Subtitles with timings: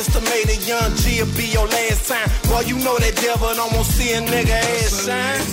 [0.00, 2.28] estimated young G will be your last time.
[2.48, 5.44] Boy, you know that devil don't want to see a nigga ass shine.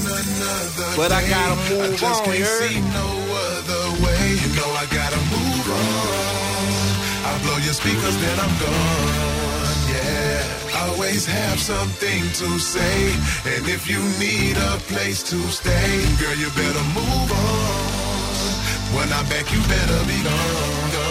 [0.95, 3.07] But I gotta move I just on, can't see no
[3.51, 4.23] other way.
[4.39, 6.87] You know I gotta move on.
[7.27, 9.79] I blow your speakers, then I'm gone.
[9.91, 12.97] Yeah, always have something to say.
[13.51, 15.91] And if you need a place to stay,
[16.23, 17.97] girl, you better move on.
[18.95, 21.06] When I'm back, you better be gone,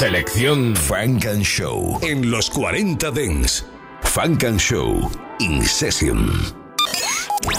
[0.00, 3.66] Selección Funk and Show en los 40 Dents.
[4.00, 6.26] Funk and Show In Session.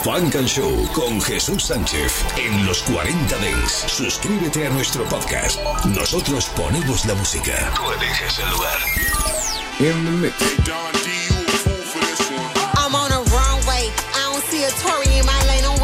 [0.03, 3.83] Funk and Show con Jesús Sánchez en los 40 Dents.
[3.85, 5.59] Suscríbete a nuestro podcast.
[5.85, 7.71] Nosotros ponemos la música.
[7.75, 8.79] Tú eliges el lugar.
[9.79, 10.90] In the mix.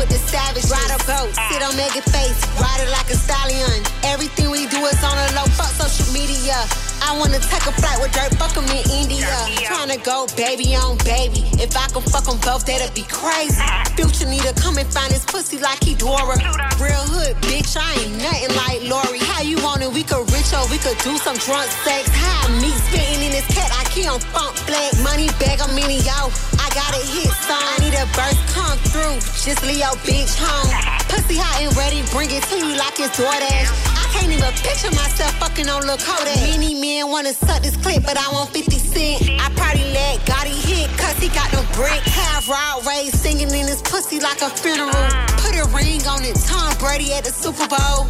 [0.07, 0.69] With the savage.
[0.71, 3.83] Ride a boat, sit on Megan face, ride it like a stallion.
[4.03, 5.45] Everything we do is on a low.
[5.55, 6.55] Fuck social media.
[7.01, 9.27] I wanna take a flight with dirt, fuck 'em in India.
[9.63, 11.45] Tryna go baby on baby.
[11.59, 13.61] If I could fuck 'em both, that'd be crazy.
[13.95, 16.35] Future need to come and find his pussy like he Dora.
[16.79, 19.19] Real hood, bitch, I ain't nothing like Lori.
[19.19, 19.91] How you want it?
[19.91, 22.09] We could rich or we could do some drunk sex.
[22.09, 24.91] How me spitting in this cat, I keep on funk black.
[25.01, 26.56] Money bag, I'm in yo.
[26.77, 27.57] Got a hit song.
[27.57, 29.17] I need a burst come through.
[29.41, 30.69] Just leave your bitch home.
[31.09, 33.73] Pussy hot and ready, bring it to you like it's DoorDash.
[33.97, 36.37] I can't even picture myself fucking on Lil Kodak.
[36.37, 39.25] Many men wanna suck this clip, but I want 50 cent.
[39.41, 42.05] I probably let Gotti hit, cause he got no brick.
[42.13, 44.93] Have Rod Wave singing in his pussy like a funeral.
[45.41, 48.05] Put a ring on it, Tom Brady at the Super Bowl.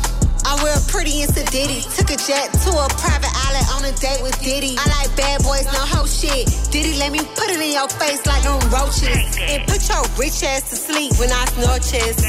[0.47, 1.81] I'm real pretty and Diddy.
[1.91, 4.75] Took a jet to a private island on a date with Diddy.
[4.79, 6.47] I like bad boys, no hoe shit.
[6.71, 9.35] Diddy let me put it in your face like them roaches.
[9.43, 12.23] And put your rich ass to sleep when I snore chest.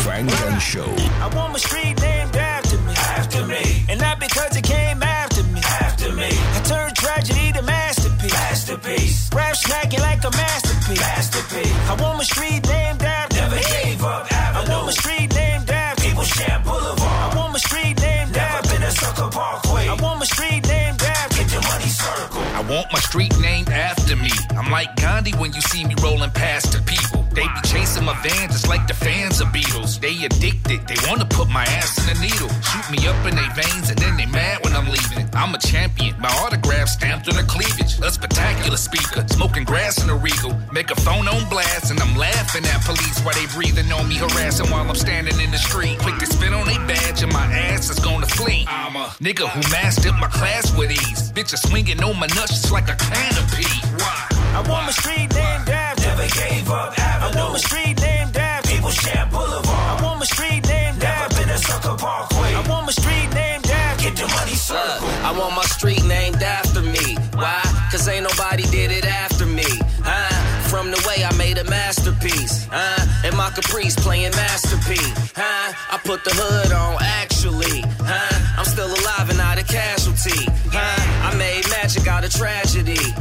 [0.00, 0.88] Funk and Show.
[1.20, 2.94] I want my street named after me.
[2.96, 3.84] After me.
[3.90, 5.60] And not because it came after me.
[5.60, 6.30] After me.
[6.32, 8.32] I turned tragedy to masterpiece.
[8.32, 9.30] Masterpiece.
[9.34, 11.00] Rap snacking like a masterpiece.
[11.00, 11.74] Masterpiece.
[11.90, 13.07] I want my street named after
[14.08, 14.28] Never me.
[14.28, 14.72] gave up Avenue.
[14.72, 17.00] I want my street named after People share Boulevard.
[17.00, 19.88] I want my street named Never after been a sucker parkway.
[19.88, 22.40] I want my street named after Get your money circle.
[22.40, 24.30] I want my street named after me.
[24.56, 27.24] I'm like Gandhi when you see me rolling past the people.
[27.32, 30.00] They be chasing my van just like the fans of Beatles.
[30.00, 32.48] They addicted, they wanna put my ass in a needle.
[32.48, 34.67] Shoot me up in their veins and then they mad when I'm
[35.10, 35.28] leaving.
[35.34, 37.98] I'm a champion, my autograph stamped on the cleavage.
[38.00, 40.56] A spectacular speaker, smoking grass in a regal.
[40.72, 44.16] Make a phone on blast and I'm laughing at police while they breathing on me,
[44.16, 45.98] harassing while I'm standing in the street.
[46.00, 48.64] Quick to spit on their badge and my ass is gonna flee.
[48.68, 51.32] I'm a nigga who mastered my class with ease.
[51.32, 53.64] Bitch, Bitches swinging on my nuts just like a canopy.
[53.98, 54.28] Why?
[54.52, 57.38] I want my street named after Never gave up Avenue.
[57.38, 59.66] I want my street named after People share Boulevard.
[59.66, 62.54] I want my street named Never after been a sucker parkway.
[62.54, 63.07] I want my street
[65.28, 67.14] I want my street named after me.
[67.34, 67.60] Why?
[67.92, 69.68] Cause ain't nobody did it after me.
[70.00, 70.70] Huh?
[70.70, 72.66] From the way I made a masterpiece.
[72.72, 73.04] Huh?
[73.26, 75.32] And my caprice playing masterpiece.
[75.36, 75.74] Huh?
[75.92, 77.84] I put the hood on actually.
[78.00, 78.56] Huh?
[78.56, 80.48] I'm still alive and not a casualty.
[80.72, 81.28] Huh?
[81.28, 83.12] I made magic out of tragedy.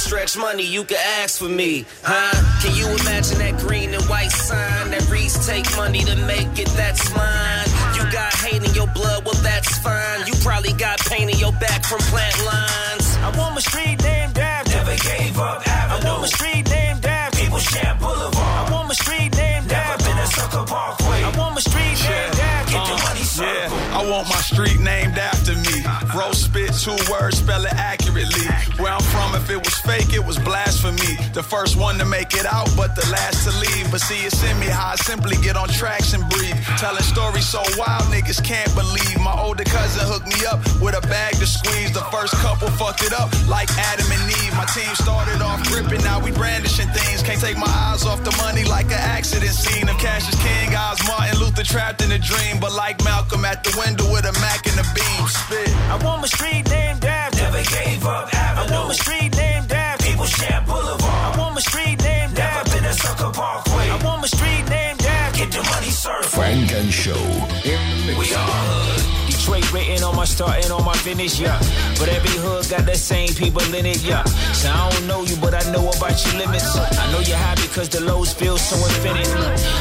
[0.00, 1.84] Stretch money, you can ask for me.
[2.02, 2.32] Huh?
[2.64, 6.66] Can you imagine that green and white sign that reads take money to make it?
[6.74, 7.68] That's mine.
[7.94, 10.26] You got hate in your blood, well that's fine.
[10.26, 13.06] You probably got pain in your back from plant lines.
[13.22, 16.08] I want my street named after Never gave up Avenue.
[16.08, 18.34] I want my street named after People share Boulevard.
[18.34, 21.22] I want my street named Never after been a sucker parkway.
[21.22, 23.24] I want my street named after Get the money.
[23.36, 23.59] Yeah,
[24.00, 25.84] I want my street named after me.
[26.10, 28.48] Bro, spit two words, spell it accurately.
[28.80, 31.20] Where I'm from, if it was fake, it was blasphemy.
[31.36, 33.92] The first one to make it out, but the last to leave.
[33.92, 36.56] But see, it's in me how I simply get on tracks and breathe.
[36.80, 39.20] Telling stories so wild, niggas can't believe.
[39.20, 41.92] My older cousin hooked me up with a bag to squeeze.
[41.92, 44.56] The first couple fucked it up like Adam and Eve.
[44.56, 47.20] My team started off gripping, now we brandishing things.
[47.20, 49.92] Can't take my eyes off the money like an accident scene.
[49.92, 52.56] Of Cassius King, Oz Martin Luther trapped in a dream.
[52.60, 55.26] But like Malcolm at the window with a Mac and a beam.
[55.26, 55.68] Spit.
[55.90, 58.74] I want my street named after Never gave up Avenue.
[58.74, 61.02] I want my street named after People share Boulevard.
[61.02, 63.88] I want my street named Never after been a sucker parkway.
[63.90, 66.30] I want my street named after Get the money circle.
[66.30, 67.24] Funk and Show
[67.64, 68.18] in the mix.
[68.18, 69.19] We all hood.
[69.40, 71.58] Detroit written on my start and on my finish, yeah.
[71.98, 74.22] But every hood got the same people in it, yeah.
[74.52, 76.76] So I don't know you, but I know about your limits.
[76.76, 79.32] I know you're high because the lows feel so infinite.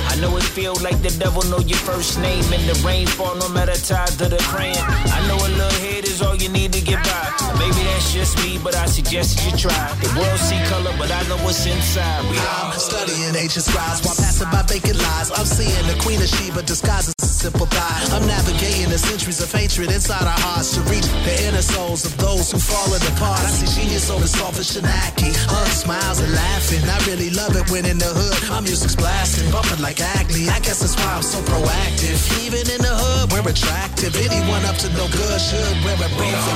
[0.08, 3.50] I know it feel like the devil know your first name and the rainfall no
[3.50, 4.80] matter tied to the crayon.
[4.80, 7.28] I know a little head is all you need to get by.
[7.60, 9.92] Maybe that's just me, but I suggest you try.
[10.00, 12.24] The world see color, but I know what's inside.
[12.32, 15.32] We I'm studying ancient scribes while passing by vacant lies.
[15.36, 18.14] I'm seeing the queen of Sheba disguised as a sympathize.
[18.14, 22.16] I'm navigating the centuries of hatred inside our hearts to reach the inner souls of
[22.18, 23.40] those who fallen apart.
[23.40, 25.32] I see genius so the soft as Shanaki.
[25.48, 26.84] Hugs, smiles, and laughing.
[26.90, 30.50] I really love it when in the hood, my music's blasting, bumping like Acme.
[30.50, 32.20] I guess that's why I'm so proactive.
[32.46, 34.16] Even in the hood, we're attractive.
[34.16, 36.50] Anyone up to no good should wear a prophylactic.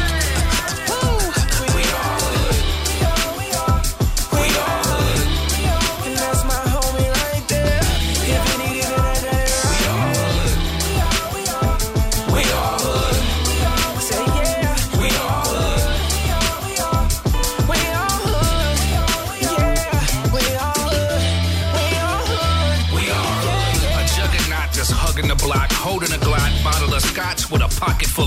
[0.00, 0.19] holding a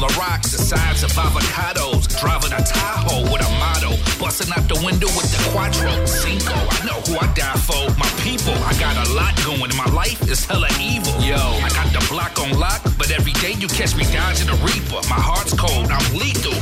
[0.03, 4.67] full of rocks the size of avocados, driving a Tahoe with a motto, busting out
[4.67, 6.53] the window with the Quattro Cinco.
[6.53, 8.53] I know who I die for, my people.
[8.67, 11.13] I got a lot going, my life is hella evil.
[11.21, 14.57] Yo, I got the block on lock, but every day you catch me dodging a
[14.65, 14.99] reaper.
[15.07, 16.57] My heart's cold, I'm lethal.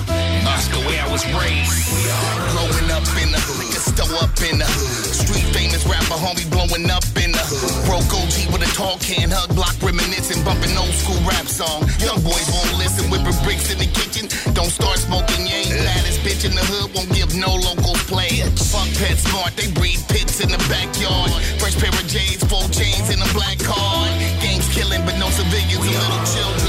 [0.46, 1.74] That's the way I was raised.
[2.54, 3.42] Growing up in the
[3.98, 4.68] hood, up in the.
[5.12, 7.72] Street famous rapper, homie blowing up in the hood.
[7.88, 11.84] Broke OG with a tall can, hug block reminiscing, bumping old school rap song.
[12.00, 14.28] Young boys won't listen, whipping bricks in the kitchen.
[14.54, 18.44] Don't start smoking, you ain't baddest bitch in the hood, won't give no local play.
[18.72, 21.32] Fuck Pet Smart, they breed pits in the backyard.
[21.60, 24.12] Fresh pair of J's, four chains in a black card.
[24.40, 26.61] Gangs killing, but no civilians little children.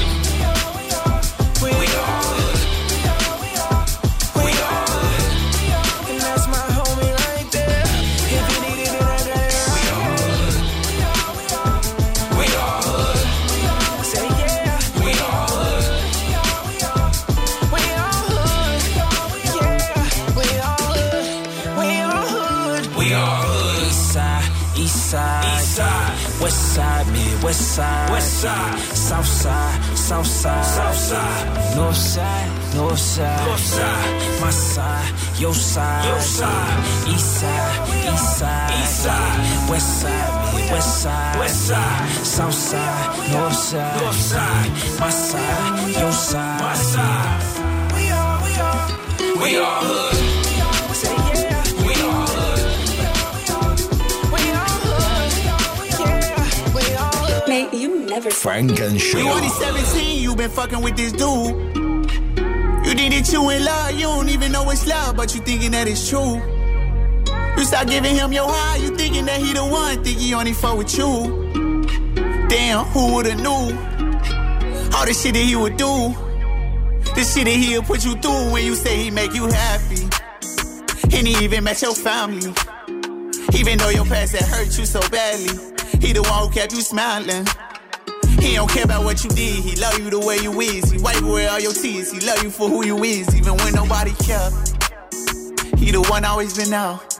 [27.53, 33.59] West side, west side, south side, south side, south side, north side, north side, north
[33.59, 40.71] side, my side, your side, your side, east side, east side, east side, west side,
[40.71, 46.73] west side, west side, south side, north side, north side, my side, your side, my
[46.73, 47.93] side.
[47.93, 50.32] We are, we are, we are hood.
[58.13, 59.17] Never Funk and Show.
[59.17, 61.75] You only 17, you been fucking with this dude.
[62.85, 65.71] You think that you in love, you don't even know it's love, but you thinking
[65.71, 66.35] that it's true.
[67.57, 70.53] You start giving him your high, you thinking that he the one, think he only
[70.53, 71.43] fuck with you.
[72.49, 73.49] Damn, who would've knew?
[74.95, 76.13] All the shit that he would do.
[77.15, 80.07] The shit that he'll put you through when you say he make you happy.
[81.15, 82.53] And he even met your family.
[83.55, 85.73] Even though your past had hurt you so badly.
[85.99, 87.47] He the one who kept you smiling.
[88.41, 89.63] He don't care about what you did.
[89.63, 90.91] He love you the way you is.
[90.91, 92.11] He wipe away all your tears.
[92.11, 94.49] He love you for who you is, even when nobody care.
[95.77, 97.19] He the one always been out.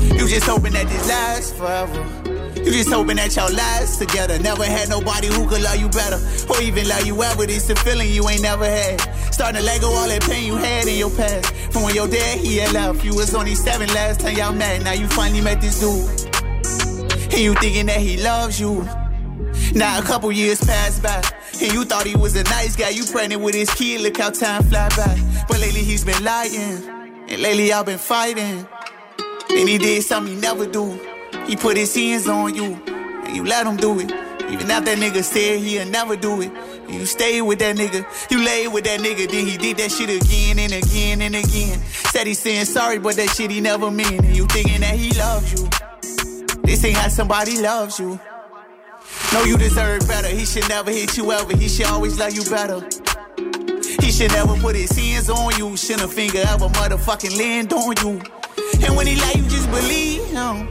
[0.00, 2.26] You just hoping that this lasts forever.
[2.56, 4.38] You just hoping that y'all last together.
[4.38, 6.18] Never had nobody who could love you better.
[6.48, 7.44] Or even love you ever.
[7.44, 9.00] It's a feeling you ain't never had.
[9.32, 11.54] Starting to let go all that pain you had in your past.
[11.70, 13.04] From when your dad, he had left.
[13.04, 14.82] You was only seven last time y'all met.
[14.82, 16.08] Now you finally met this dude.
[17.32, 18.88] And you thinking that he loves you.
[19.74, 21.22] Now a couple years passed by,
[21.60, 22.90] and you thought he was a nice guy.
[22.90, 25.44] You pregnant with his kid, look how time fly by.
[25.48, 26.82] But lately he's been lying,
[27.28, 28.66] and lately y'all been fighting.
[29.50, 30.98] And he did something he never do.
[31.46, 34.12] He put his hands on you, and you let him do it.
[34.50, 36.52] Even after that nigga said he'll never do it.
[36.88, 40.08] You stayed with that nigga, you laid with that nigga, then he did that shit
[40.08, 41.80] again and again and again.
[42.12, 44.24] Said he's saying sorry, but that shit he never meant.
[44.24, 45.68] And you thinking that he loves you.
[46.62, 48.20] This ain't how somebody loves you.
[49.32, 50.28] Know you deserve better.
[50.28, 51.56] He should never hit you ever.
[51.56, 52.80] He should always love you better.
[54.00, 55.76] He should never put his hands on you.
[55.76, 58.20] Shouldn't a finger ever motherfucking land on you.
[58.86, 60.68] And when he lie, you just believe him.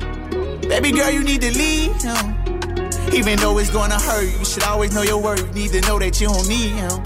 [0.61, 2.35] Baby girl, you need to leave him.
[3.13, 5.45] Even though it's gonna hurt, you should always know your worth.
[5.55, 7.01] You need to know that you don't need him.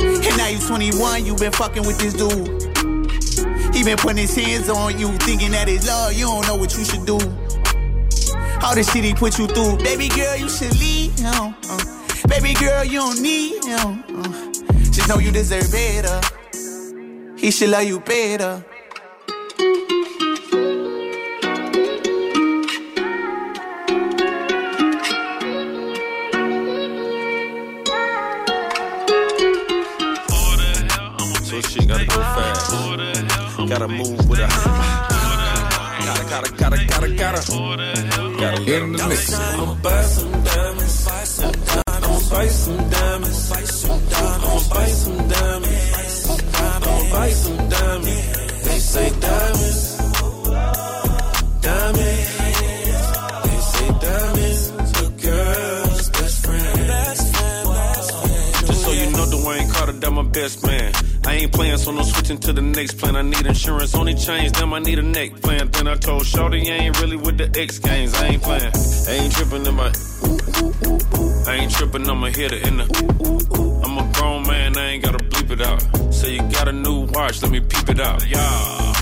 [0.00, 3.74] And now you 21, you been fucking with this dude.
[3.74, 6.12] He been putting his hands on you, thinking that it's love.
[6.12, 7.18] You don't know what you should do.
[8.62, 9.78] All the shit he put you through.
[9.78, 11.54] Baby girl, you should leave him.
[11.70, 14.04] Uh, baby girl, you don't need him.
[14.08, 14.52] Uh,
[14.90, 16.20] just know you deserve better.
[17.38, 18.64] He should love you better.
[31.58, 33.68] So gotta go fast.
[33.68, 34.48] Gotta move with a.
[36.04, 38.27] Gotta, gotta, gotta, gotta, gotta.
[38.38, 39.34] In the mix.
[39.34, 41.82] I'ma buy some diamonds, buy some diamonds.
[41.88, 42.76] I'ma bite some
[45.28, 46.30] diamonds.
[46.54, 48.62] I'ma bite some diamonds.
[48.62, 49.96] They say diamonds.
[51.66, 52.38] Diamonds.
[53.42, 54.62] They say diamonds.
[55.02, 56.78] A girl's best friend.
[58.68, 60.92] Just so you know, Dwayne Carter, that my best man.
[61.28, 63.14] I ain't playing, so no switching to the next plan.
[63.14, 65.70] I need insurance, only change, them I need a neck plan.
[65.70, 68.14] Then I told Shorty, I ain't really with the X games.
[68.14, 68.72] I ain't playing,
[69.08, 69.92] I ain't tripping in my.
[71.46, 72.86] I ain't tripping, I'ma hit it in the.
[73.84, 76.14] I'm a grown man, I ain't gotta bleep it out.
[76.14, 78.26] Say you got a new watch, let me peep it out.
[78.26, 78.94] Yeah.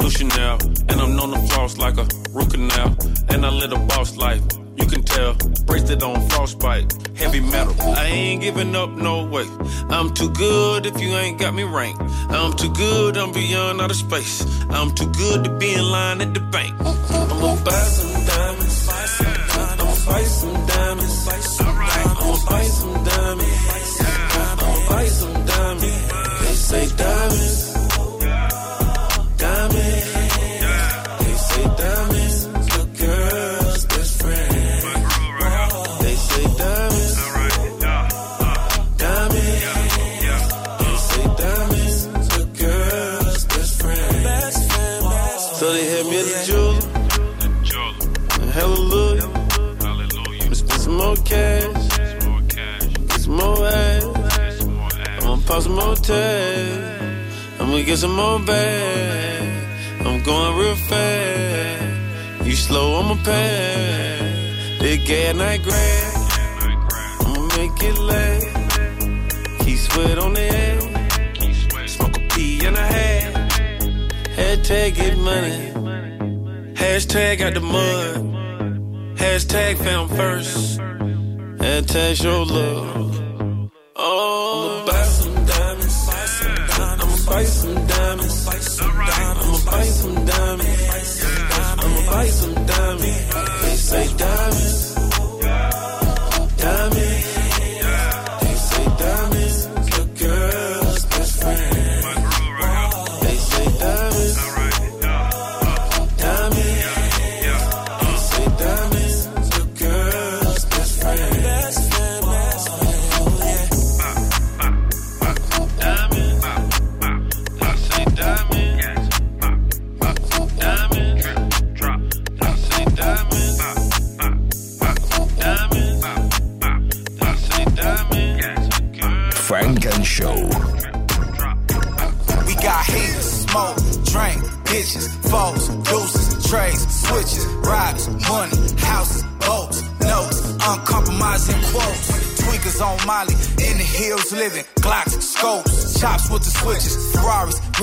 [0.00, 0.58] New Chanel,
[0.88, 2.96] and I'm known to floss like a root canal.
[3.28, 4.42] And I live a boss life,
[4.76, 5.34] you can tell.
[5.66, 7.74] Bracelet on frostbite, heavy metal.
[7.80, 9.46] I ain't giving up, no way.
[9.88, 12.00] I'm too good if you ain't got me ranked.
[12.30, 14.44] I'm too good, I'm beyond outer space.
[14.70, 16.74] I'm too good to be in line at the bank.
[16.80, 18.88] I'ma buy some diamonds.
[18.88, 21.28] I'ma buy some diamonds.
[21.60, 24.00] I'ma buy some diamonds.
[24.00, 26.08] I'ma buy some diamonds.
[26.40, 26.96] They say diamonds.
[26.96, 27.73] Diamonds.
[55.54, 57.60] Pop some tags.
[57.60, 60.04] I'ma get some more bag.
[60.04, 62.44] I'm going real fast.
[62.44, 64.80] You slow, I'ma pass.
[64.80, 66.14] They get night grab.
[67.20, 69.64] I'ma make it last.
[69.64, 71.86] Keep sweat on the air.
[71.86, 73.32] Smoke a pee and a half.
[74.36, 75.70] Hashtag get money.
[76.74, 78.16] Hashtag got the mud.
[79.16, 80.80] Hashtag found first.
[81.60, 83.13] Hashtag show love.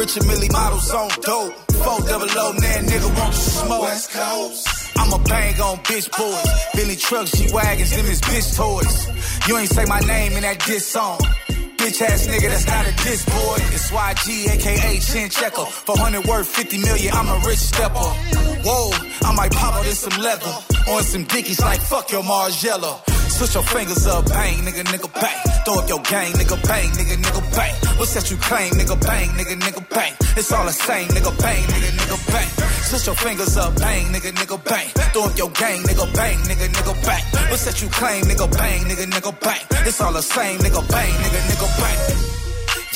[0.01, 1.53] Richard Mille models on dope.
[1.83, 3.81] Four double O, nan nigga want to smoke.
[3.83, 4.67] West Coast.
[4.97, 6.51] I'ma bang on bitch boys.
[6.73, 9.47] Billy trucks, G wagons, them is bitch toys.
[9.47, 11.19] You ain't say my name in that diss song.
[11.77, 13.57] Bitch ass nigga, that's not a diss boy.
[13.77, 15.65] It's YG, aka Chin Checker.
[15.65, 18.09] 400 worth 50 million, I'm a rich stepper.
[18.65, 18.89] Whoa,
[19.21, 20.55] I might pop out in some leather.
[20.89, 23.10] On some dickies like fuck your Margiela.
[23.29, 25.39] Switch your fingers up, bang, nigga, nigga, bang.
[25.65, 27.75] Throw up your gang, nigga, bang, nigga, nigga, bang.
[27.97, 30.13] What's that you claim, nigga, bang, nigga, nigga, bang.
[30.37, 32.49] It's all the same, nigga, bang, nigga, nigga, bang.
[32.89, 34.87] Switch your fingers up, bang, nigga, nigga, bang.
[35.13, 37.23] Throw up your gang, nigga, bang, nigga, nigga, bang.
[37.49, 39.61] What's that you claim, nigga, bang, nigga, nigga, bang.
[39.87, 41.99] It's all the same, nigga, bang, nigga, nigga, bang.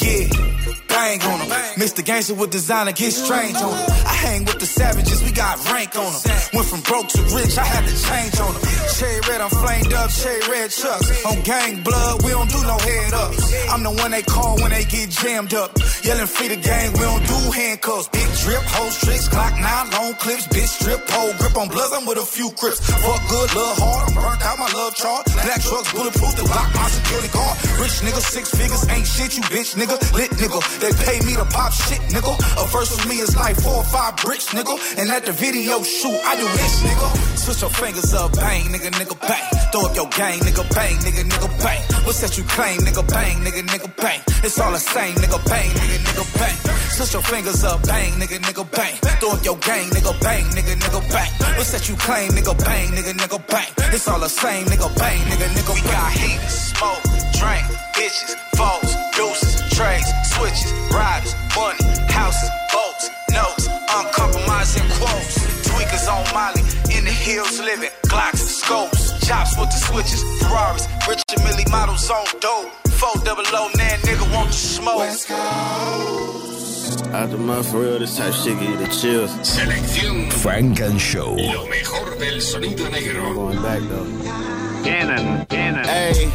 [0.02, 0.55] Yeah,
[0.88, 1.50] bang on them.
[1.76, 2.04] Mr.
[2.04, 3.90] Gangster with designer, get strange on them.
[4.06, 6.22] I hang with the savages, we got rank on them.
[6.54, 8.64] Went from broke to rich, I had to change on them.
[8.98, 11.26] Cherry red, I'm flamed up, cherry red chucks.
[11.26, 13.54] On gang blood, we don't do no head ups.
[13.70, 15.72] I'm the one they call when they get jammed up.
[16.04, 18.08] Yelling free the gang, we don't do handcuffs.
[18.10, 22.06] Big drip, hoes, tricks, Glock 9, long clips, bitch strip, pole grip on bloods, I'm
[22.06, 22.80] with a few crips.
[22.80, 25.26] Fuck good, love hard, I'm burnt out my love chart.
[25.26, 27.56] Black trucks, bulletproof, the block, my security guard.
[27.82, 29.98] Rich nigga, six figures, ain't shit, you bitch nigga.
[30.14, 32.34] Lit nigga, they pay me to pop shit, nigga.
[32.62, 34.76] A verse with me is like four or five bricks, nigga.
[34.98, 37.38] And at the video shoot, I do this, nigga.
[37.38, 39.46] Switch your fingers up, bang, nigga, nigga, bang.
[39.72, 41.82] Throw up your gang, nigga, bang, nigga, nigga, bang.
[42.06, 44.22] What's that you claim, nigga, bang, nigga, nigga, bang.
[44.44, 46.58] It's all the same, nigga, bang, nigga, nigga, bang.
[46.96, 48.96] Switch your fingers up, bang, nigga, nigga, bang.
[49.20, 51.32] Throw up your gang, nigga, bang, nigga, nigga, bang.
[51.58, 53.70] What's that you claim, nigga, bang, nigga, nigga, bang.
[53.94, 55.76] It's all the same, nigga, bang, nigga, nigga, bang.
[55.76, 56.40] We got heat,
[56.78, 57.04] smoke,
[57.40, 57.64] drink,
[57.96, 61.80] bitches, foes, deuces, trades, switches, riders, money,
[62.12, 65.36] houses, boats, notes, uncompromising quotes.
[65.68, 66.62] Tweakers on Molly,
[66.96, 72.26] in the hills living, Glocks, scopes, chops with the switches, Ferraris, Richard Mille bottles on
[72.40, 72.72] dope.
[73.00, 75.00] Four double oh O, nan nigga want to smoke.
[75.00, 77.06] West Coast.
[77.08, 79.32] Out the month for real, this type shit give you the chills.
[79.42, 81.36] Selección Funk and Show.
[81.36, 83.34] Lo mejor del sonido negro.
[83.36, 84.56] Going back though.
[84.84, 85.84] Cannon, cannon.
[85.84, 86.30] Hey,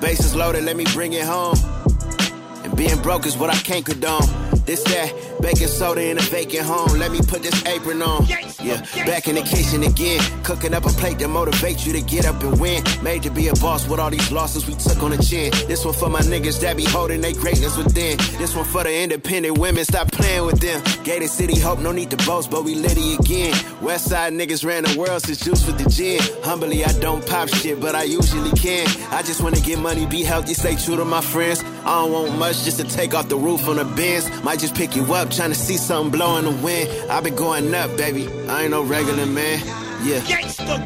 [0.00, 1.56] the base is loaded, let me bring it home.
[2.64, 4.26] And being broke is what I can't condone.
[4.64, 6.98] This that baking soda in a vacant home.
[6.98, 8.26] Let me put this apron on.
[8.26, 8.49] Yeah,
[9.06, 10.20] back in the kitchen again.
[10.42, 12.82] Cooking up a plate that motivates you to get up and win.
[13.02, 15.50] Made to be a boss with all these losses we took on the chin.
[15.66, 18.16] This one for my niggas that be holding their greatness within.
[18.38, 19.84] This one for the independent women.
[19.84, 20.82] Stop playing with them.
[21.04, 23.54] Gated City Hope, no need to boast, but we litty again.
[23.80, 26.20] West Side niggas ran the world since juice with the gin.
[26.42, 28.86] Humbly, I don't pop shit, but I usually can.
[29.10, 31.62] I just wanna get money, be healthy, stay true to my friends.
[31.84, 34.28] I don't want much just to take off the roof on the bins.
[34.42, 36.88] Might just pick you up, trying to see something blow in the wind.
[37.10, 38.28] I've been going up, baby.
[38.50, 39.89] I ain't no regular man.
[40.02, 40.22] Yeah.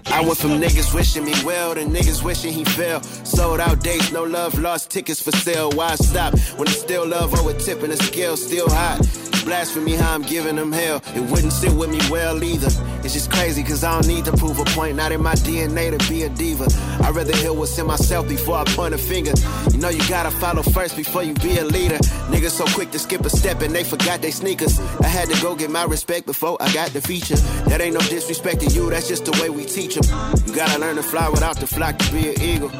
[0.06, 3.00] I went from niggas wishing me well to niggas wishing he fell.
[3.02, 5.70] Sold out dates, no love, lost tickets for sale.
[5.70, 9.00] Why stop when it's still love over tipping the scale, still hot?
[9.44, 11.02] Blasphemy how I'm giving them hell.
[11.14, 12.68] It wouldn't sit with me well either.
[13.04, 14.96] It's just crazy cause I don't need to prove a point.
[14.96, 16.66] Not in my DNA to be a diva.
[17.02, 19.32] I'd rather hear what's in myself before I point a finger.
[19.70, 21.98] You know you gotta follow first before you be a leader.
[22.32, 24.80] Niggas so quick to skip a step and they forgot they sneakers.
[25.00, 27.36] I had to go get my respect before I got the feature.
[27.68, 30.04] That ain't no disrespect to you, that's just the way we teach them.
[30.46, 32.70] You gotta learn to fly without the flock to be an eagle.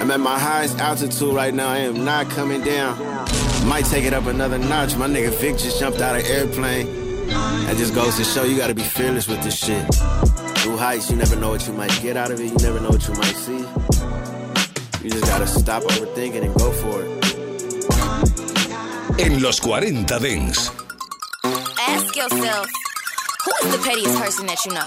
[0.00, 1.68] I'm at my highest altitude right now.
[1.68, 2.98] I am not coming down.
[3.66, 4.96] Might take it up another notch.
[4.96, 6.86] My nigga Vic just jumped out of airplane.
[7.28, 9.82] That just goes to show you gotta be fearless with this shit.
[10.66, 12.46] New heights, you never know what you might get out of it.
[12.46, 13.64] You never know what you might see.
[15.04, 17.10] You just gotta stop overthinking and go for it.
[19.20, 20.70] En los 40 Dance.
[21.88, 22.66] Ask yourself,
[23.44, 24.86] who is the pettiest person that you know?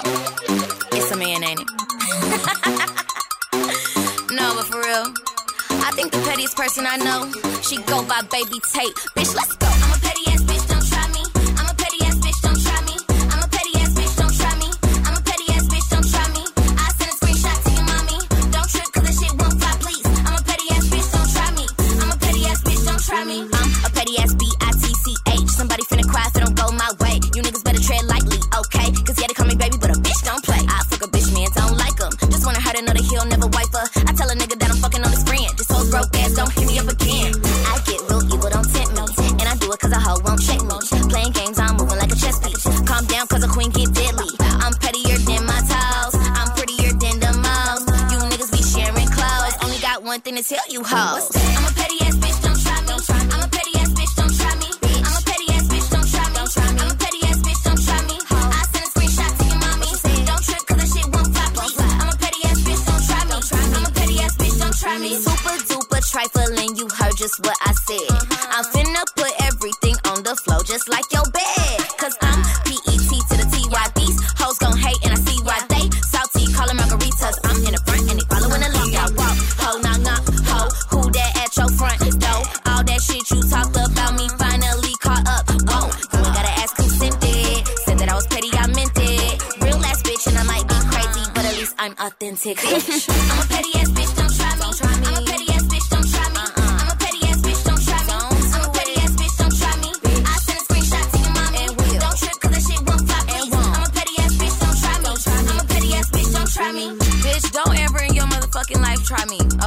[0.91, 1.67] It's a man, ain't it?
[4.31, 5.13] no, but for real,
[5.81, 7.31] I think the pettiest person I know,
[7.61, 8.95] she go by Baby Tate.
[9.15, 9.82] Bitch, let's go.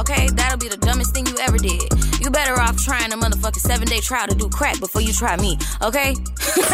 [0.09, 0.27] Okay?
[0.29, 1.26] That'll be the dumbest thing
[2.87, 6.15] trying a motherfucking seven day trial to do crack before you try me, okay?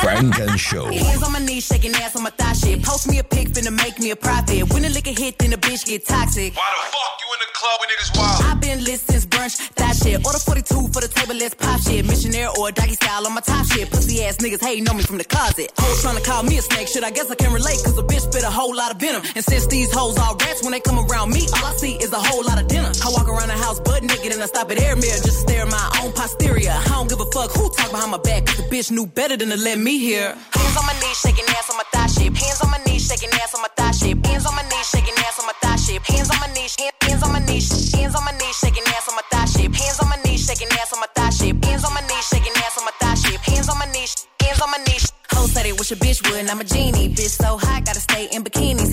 [0.02, 0.86] Funk and Show.
[0.86, 2.84] Hands on my knees, shaking ass on my thigh shit.
[2.84, 4.72] Post me a pic, finna make me a profit.
[4.72, 6.54] When the liquor hit, then the bitch get toxic.
[6.56, 8.46] Why the fuck you in the club when niggas wild?
[8.46, 10.24] I've been lit since brunch, that shit.
[10.24, 12.06] Order 42 for the table, let's pop shit.
[12.06, 13.90] Missionaire or doggy style on my top shit.
[13.90, 15.72] Pussy ass niggas hating on me from the closet.
[15.80, 17.04] Hoes trying to call me a snake, shit.
[17.04, 19.24] I guess I can relate, cause a bitch spit a whole lot of venom.
[19.36, 22.14] And since these hoes all rats, when they come around me, all I see is
[22.14, 22.92] a whole lot of dinner.
[23.02, 25.32] I walk around the house butt naked and I stop at air mirror just to
[25.32, 26.72] stare at my own posterior.
[26.72, 29.38] I don't give a fuck who talk behind my back, cause the bitch knew better
[29.38, 30.36] than to let me hear.
[30.36, 32.36] Hands on my knees, shaking ass on my thigh shit.
[32.36, 34.26] Hands on my knees, shaking ass on my thigh shit.
[34.26, 36.02] Hands on my knees, shaking ass on my thigh shit.
[36.04, 39.16] Hands on my knees, hands on my knees, hands on my knees, shaking ass on
[39.16, 39.72] my thigh shit.
[39.76, 41.66] Hands on my knees, shaking ass on my thigh shit.
[41.66, 43.40] Hands on my knees, shaking ass on my thigh shit.
[43.40, 45.06] Hands on my knees, hands on my knees.
[45.32, 47.10] Hoes said they wish a bitch would, and I'm a genie.
[47.10, 48.93] Bitch so hot, gotta stay in bikinis.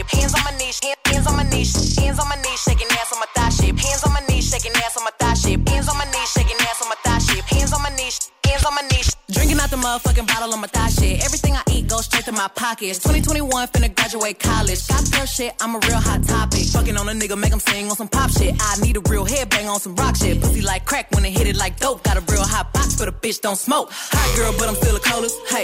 [0.00, 0.20] shit.
[0.20, 3.20] Hands on my knees, hands on my knees, hands on my knees, shaking ass on
[3.20, 3.78] my thigh shit.
[3.78, 5.68] Hands on my knees, shaking ass on my thigh shit.
[5.68, 7.44] Hands on my knees, shaking ass on my thigh shit.
[7.44, 9.16] Hands on my knees, hands on my knees.
[9.30, 11.24] Drinking out the motherfucking bottle on my thigh shit.
[11.24, 12.98] Everything I eat goes straight to my pockets.
[12.98, 14.86] 2021 finna graduate college.
[14.88, 16.64] Got girl shit, I'm a real hot topic.
[16.66, 18.54] Fucking on a nigga, make him sing on some pop shit.
[18.58, 20.40] I need a real headbang on some rock shit.
[20.40, 22.02] Pussy like crack when it hit it like dope.
[22.02, 23.90] Got a real hot box, but a bitch don't smoke.
[23.92, 25.36] Hot girl, but I'm still the coldest.
[25.48, 25.59] Hey,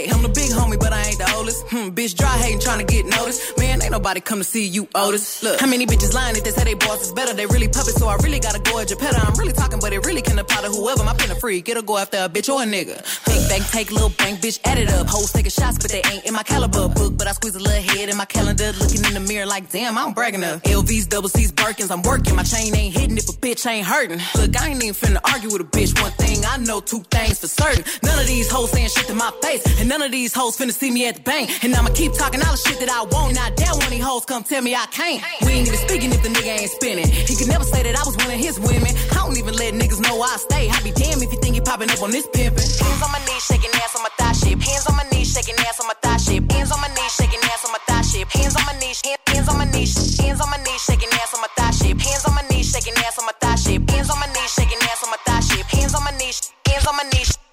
[1.91, 3.57] bitch dry hating, trying to get noticed.
[3.57, 5.43] Man, ain't nobody come to see you, Otis.
[5.43, 7.33] Look, how many bitches lying if they say they boss is better?
[7.33, 9.19] They really puppets, so I really gotta go at Geppetto.
[9.19, 11.03] I'm really talking, but it really can apply to whoever.
[11.03, 12.97] My pen a freak, it'll go after a bitch or a nigga.
[13.25, 15.07] Big bank, take little bank, bitch, add it up.
[15.07, 17.17] Hoes taking shots, but they ain't in my caliber book.
[17.17, 19.97] But I squeeze a little head in my calendar, looking in the mirror like, damn,
[19.97, 20.63] I'm bragging up.
[20.63, 22.35] LVs, double C's, Birkins, I'm working.
[22.35, 24.19] My chain ain't hitting if a bitch ain't hurting.
[24.35, 25.99] Look, I ain't even finna argue with a bitch.
[26.01, 27.83] One thing I know, two things for certain.
[28.03, 30.71] None of these hoes saying shit to my face, and none of these hoes finna
[30.71, 31.63] see me at the bank.
[31.63, 33.37] And I'ma keep talking all the shit that I want.
[33.37, 35.21] And I dare of these hoes come tell me I can't.
[35.45, 37.05] We ain't even speaking if the nigga ain't spinning.
[37.05, 38.89] He could never say that I was one of his women.
[39.13, 40.69] I don't even let niggas know I stay.
[40.73, 42.65] I be damn if you think he popping up on this pimpin'.
[42.65, 44.57] Hands on my knees, shaking ass on my thigh shit.
[44.57, 46.41] Hands on my knees, shaking ass on my thigh shit.
[46.51, 48.27] Hands on my knees, shaking ass on my thigh shit.
[48.33, 51.41] Hands on my knees, hands on my knees, hands on my knees, shaking ass on
[51.45, 51.95] my thigh shit.
[52.01, 53.81] Hands on my knees, shaking ass on my thigh shit.
[53.85, 55.65] Hands on my knees, shaking ass on my thigh shit.
[55.69, 57.46] Hands on my knees, hands on my knees.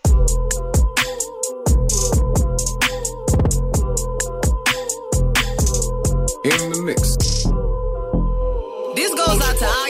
[6.44, 7.16] In the mix.
[8.94, 9.88] This goes out to all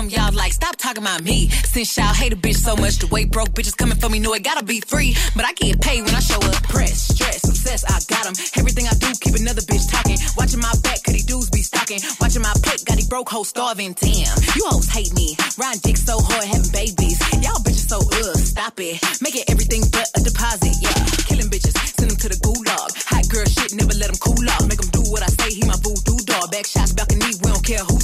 [0.00, 0.52] About y'all like.
[0.54, 1.48] Stop talking about me.
[1.50, 4.32] Since y'all hate a bitch so much, the way broke bitches coming for me know
[4.32, 5.14] it gotta be free.
[5.36, 6.56] But I get paid when I show up.
[6.72, 8.32] Press, stress, success, I got 'em.
[8.56, 10.16] Everything I do, keep another bitch talking.
[10.38, 12.00] Watching my back, cause these dudes be stalking.
[12.18, 13.92] Watching my plate, got these broke hoes starving.
[14.00, 15.36] Damn, you hoes hate me.
[15.60, 17.20] Riding dick so hard, having babies.
[17.44, 18.96] Y'all bitches so ugh, stop it.
[19.20, 20.96] Making everything but a deposit, yeah.
[21.28, 22.88] Killing bitches, send them to the gulag.
[23.12, 24.64] Hot girl shit, never let them cool off.
[24.64, 26.50] Make them do what I say, he my voodoo dog.
[26.50, 27.99] Back shots, balcony, we don't care who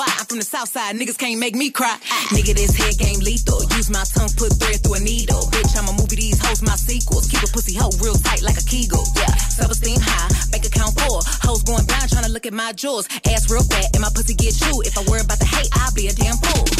[0.00, 0.08] why.
[0.16, 1.96] I'm from the south side, niggas can't make me cry.
[2.32, 3.60] Nigga, this head game lethal.
[3.76, 5.44] Use my tongue, put thread through a needle.
[5.52, 7.28] Bitch, I'ma movie these hoes, my sequels.
[7.28, 9.04] Keep a pussy hoe real tight like a kegel.
[9.16, 11.20] Yeah, self esteem high, bank account full.
[11.44, 13.06] Hoes going down trying to look at my jewels.
[13.28, 14.88] Ass real fat, and my pussy get chewed.
[14.88, 16.79] If I worry about the hate, I'll be a damn fool.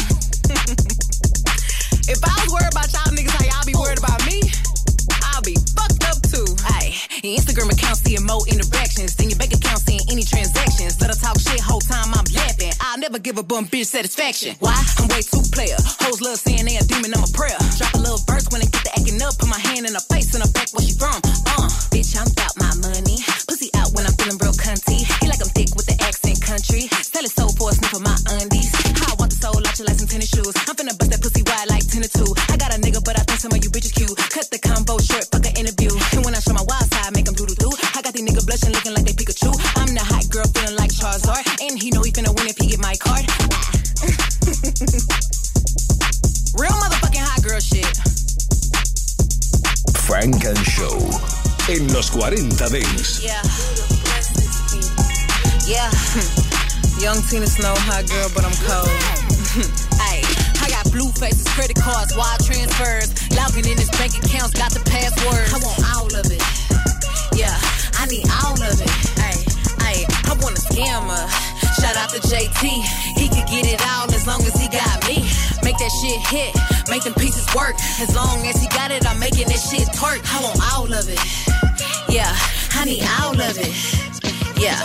[13.11, 14.55] Never give a bum bitch satisfaction.
[14.59, 14.71] Why?
[14.97, 15.75] I'm way too player.
[15.99, 17.59] Hoes love saying they a demon, I'm a prayer.
[17.75, 19.35] Drop a little verse when they get the acting up.
[19.37, 21.19] Put my hand in her face and her back where she from.
[21.19, 22.71] Uh, bitch, I'm about my
[50.21, 51.01] Funk and Show
[51.67, 53.25] en los 40 Dance.
[53.25, 53.41] Yeah.
[55.65, 55.89] Yeah.
[57.01, 58.85] Young Tina Snow, hot girl, but I'm cold.
[60.61, 63.09] I got blue faces, credit cards, wire transfers.
[63.33, 65.41] Logging in his bank accounts, got the password.
[65.49, 66.43] I want all of it.
[67.33, 67.57] Yeah,
[67.97, 68.93] I need all of it.
[69.17, 69.41] Hey,
[69.81, 71.25] hey, I want a scammer.
[71.81, 72.61] Shout out to JT.
[73.17, 75.25] He could get it all as long as he got me.
[75.81, 76.53] That shit hit,
[76.93, 77.73] make them pieces work.
[77.97, 80.21] As long as he got it, I'm making that shit twerk.
[80.29, 81.17] I want all of it.
[82.05, 82.29] Yeah,
[82.69, 83.73] honey, I need all of it.
[84.61, 84.77] Yeah,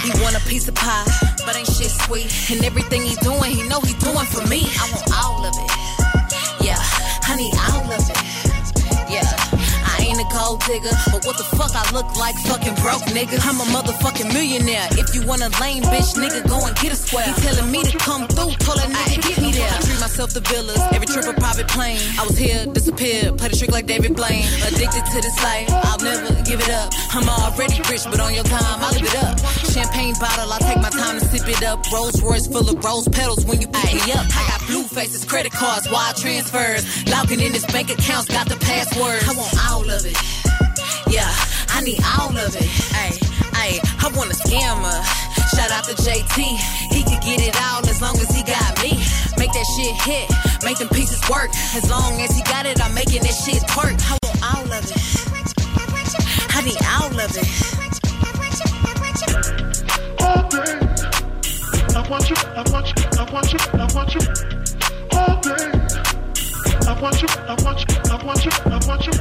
[0.00, 1.04] he want a piece of pie,
[1.44, 2.32] but ain't shit sweet.
[2.48, 4.64] And everything he doing, he know he doing for me.
[4.80, 5.70] I want all of it.
[6.64, 6.80] Yeah,
[7.28, 7.77] honey, I need all
[10.48, 13.36] gold digger, but what the fuck I look like fucking broke nigga?
[13.44, 14.88] I'm a motherfucking millionaire.
[14.96, 17.28] If you want a lame bitch, nigga, go and get a square.
[17.28, 19.68] He telling me to come through, told that nigga get me there.
[19.68, 22.00] I treat myself to villas, every trip a private plane.
[22.18, 24.48] I was here, disappeared, play the trick like David Blaine.
[24.64, 26.92] Addicted to this life, I'll never give it up.
[27.12, 29.36] I'm already rich, but on your time, I'll live it up.
[29.68, 31.84] Champagne bottle, I take my time to sip it up.
[31.92, 34.24] Rolls Royce full of rose petals when you pick me up.
[34.32, 36.84] I got blue faces, credit cards, wire transfers.
[37.08, 39.24] Logging in his bank accounts, got the passwords.
[39.26, 40.16] I want all of it.
[41.08, 41.28] Yeah,
[41.72, 42.68] I need all of it.
[42.92, 43.16] Ay,
[43.56, 45.00] ay, I want a scammer.
[45.56, 46.36] Shout out to JT.
[46.92, 49.00] He could get it all as long as he got me.
[49.40, 50.28] Make that shit hit,
[50.62, 51.50] make them pieces work.
[51.74, 53.96] As long as he got it, I'm making that shit twerk.
[54.42, 54.92] I love it.
[56.54, 57.48] I need all of it.
[60.20, 60.88] All day.
[61.96, 64.57] I want you, I want you, I want you, I want you.
[65.18, 65.72] All day.
[66.86, 69.12] I want you, I want you, I want you, I want you.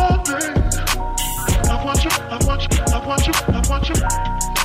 [0.00, 0.52] All day.
[1.70, 4.57] I want you, I want you, I want you, I want you.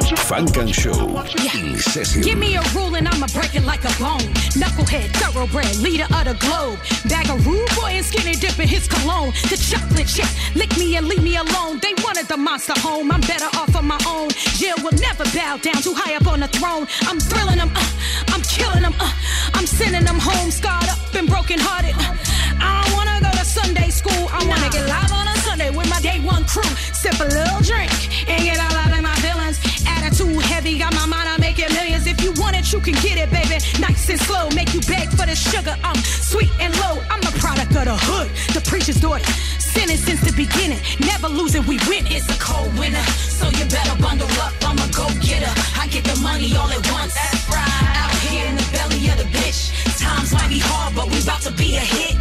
[0.00, 1.22] Funk and Show
[1.54, 2.22] in session.
[2.22, 4.24] Give me a rule and I'ma break it like a bone.
[4.56, 6.78] Knucklehead, thoroughbred, leader of the globe.
[7.10, 9.32] Bag of rude boy and skinny dip in his cologne.
[9.50, 11.78] The chocolate chip, lick me and leave me alone.
[11.80, 14.30] They wanted the monster home, I'm better off on my own.
[14.56, 16.86] Jill will never bow down, too high up on the throne.
[17.02, 17.84] I'm thrilling them, uh,
[18.28, 19.12] I'm killing them, uh,
[19.52, 21.94] I'm sending them home, scarred up and broken hearted.
[22.58, 25.90] I don't wanna go to Sunday school, I wanna get live on a Sunday with
[25.90, 26.72] my day one crew.
[26.96, 27.92] Sip a little drink
[28.26, 28.81] and get all out of my feelings.
[30.12, 32.06] Attitude heavy, got my mind on making millions.
[32.06, 33.56] If you want it, you can get it, baby.
[33.80, 35.74] Nice and slow, make you beg for the sugar.
[35.82, 37.00] I'm sweet and low.
[37.08, 39.24] I'm the product of the hood, the preacher's daughter.
[39.58, 42.04] Sinning since the beginning, never losing, we win.
[42.12, 44.52] It's a cold winter, so you better bundle up.
[44.60, 45.52] I'm a go getter.
[45.80, 47.14] I get the money all at once.
[47.14, 47.96] That's right.
[48.04, 49.72] Out here in the belly of the bitch.
[49.96, 52.11] Times might be hard, but we about to be a hit.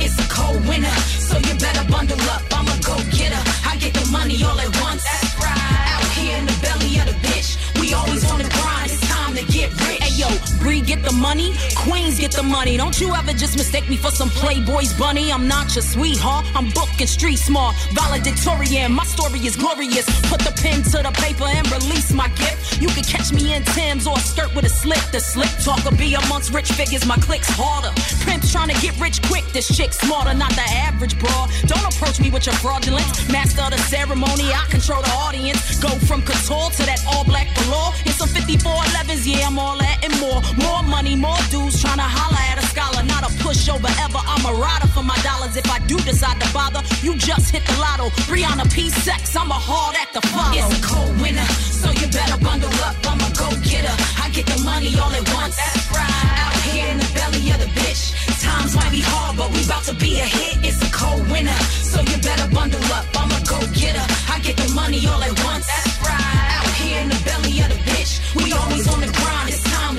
[12.32, 12.78] The money.
[12.78, 15.34] Don't you ever just mistake me for some Playboy's bunny.
[15.34, 16.46] I'm not your sweetheart.
[16.56, 18.94] I'm booking street smart, valedictorian.
[18.94, 20.06] My story is glorious.
[20.30, 22.82] Put the pen to the paper and release my gift.
[22.82, 25.04] You can catch me in Tim's or a skirt with a slit.
[25.12, 27.06] The slip talker be amongst rich figures.
[27.06, 27.92] My clicks harder.
[28.24, 29.44] Pimps trying to get rich quick.
[29.52, 31.50] This chick smarter, not the average broad.
[31.68, 33.28] Don't approach me with your fraudulence.
[33.30, 35.60] Master of the ceremony, I control the audience.
[35.84, 37.92] Go from couture to that all black below.
[38.06, 40.40] In some 5411s, yeah, I'm all that and more.
[40.64, 43.02] More money, more dudes trying to holler at a scholar.
[43.04, 44.22] Not a pushover ever.
[44.34, 45.56] I'm a rider for my dollars.
[45.58, 48.10] If I do decide to bother, you just hit the lotto.
[48.30, 48.90] Brianna P.
[48.90, 50.58] Sex, I'm a hard act to follow.
[50.58, 51.50] It's a cold winter,
[51.82, 52.96] so you better bundle up.
[53.10, 53.96] I'm a go getter.
[54.24, 55.56] I get the money all at once.
[55.58, 56.38] That's right.
[56.46, 58.04] Out here in the belly of the bitch.
[58.42, 60.56] Times might be hard, but we about to be a hit.
[60.68, 61.60] It's a cold winter,
[61.92, 63.06] so you better bundle up.
[63.20, 64.06] I'm a go getter.
[64.34, 65.68] I get the money all at once.
[65.68, 66.58] That's right.
[66.58, 68.14] Out here in the belly of the bitch.
[68.36, 69.41] We always on the grind.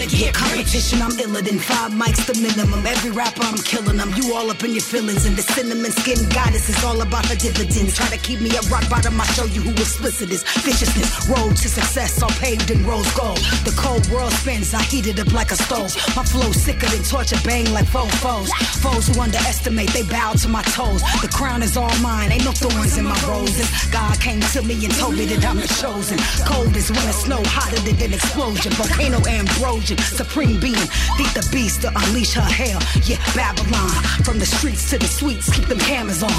[0.03, 0.35] Rich.
[0.35, 2.85] Competition, I'm iller than five mics the minimum.
[2.87, 4.11] Every rapper, I'm killing them.
[4.17, 5.27] You all up in your feelings.
[5.27, 7.95] And the cinnamon skin goddess is all about her dividends.
[7.97, 10.43] Try to keep me at rock bottom, I show you who explicit is.
[10.67, 13.39] Viciousness, road to success, all paved in rose gold.
[13.63, 15.95] The cold world spins, I heat it up like a stove.
[16.17, 18.51] My flow sicker than torture, bang like faux foes.
[18.83, 21.03] Foes who underestimate, they bow to my toes.
[21.23, 23.71] The crown is all mine, ain't no thorns in my roses.
[23.91, 26.19] God came to me and told me that I'm the chosen.
[26.47, 28.73] Cold as winter snow, hotter than an explosion.
[28.73, 30.87] Volcano ambrosia, supreme being.
[31.19, 32.81] Beat the beast to unleash her hell.
[33.05, 33.91] Yeah, Babylon.
[34.25, 36.33] From the streets to the suites, keep them cameras on.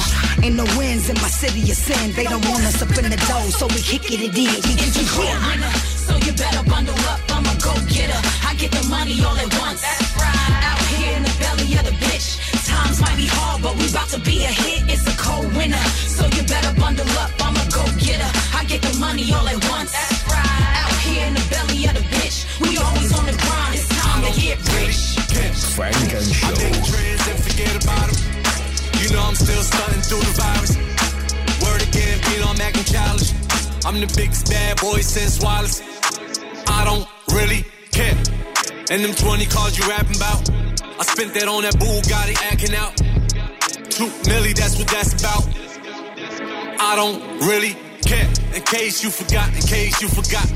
[0.43, 2.13] Ain't no winds in my city of sin.
[2.13, 4.31] They don't want us up in the dough, so we kick it in.
[4.33, 6.02] We a cold
[33.93, 35.79] I'm the biggest bad boy since Wallace.
[36.65, 38.17] I don't really care.
[38.89, 40.49] And them 20 cars you rapping about,
[40.97, 42.97] I spent that on that Bugatti acting out.
[43.93, 45.45] Two milli, that's what that's about.
[46.81, 48.25] I don't really care.
[48.55, 50.49] In case you forgot, in case you forgot.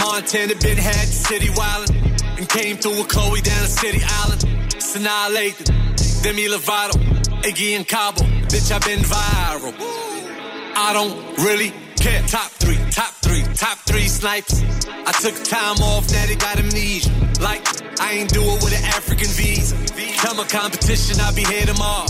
[0.00, 4.40] Montana been had the city wildin' and came through with Chloe down the city island.
[4.80, 6.96] Sanaa Lathan, Demi Lovato,
[7.44, 8.22] Iggy and Cabo.
[8.48, 9.74] Bitch, i been viral.
[10.74, 14.64] I don't really Top three, top three, top three snipers.
[14.88, 17.10] I took time off, now they got amnesia.
[17.40, 17.62] Like,
[18.00, 19.76] I ain't do it with an African visa.
[20.18, 22.08] Tell my competition I'll be here tomorrow.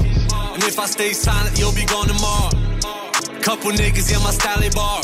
[0.55, 2.49] And if I stay silent, you'll be gone tomorrow.
[3.43, 5.03] Couple niggas in my style bar.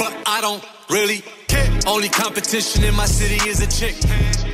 [0.00, 1.70] But I don't really care.
[1.86, 3.94] Only competition in my city is a chick.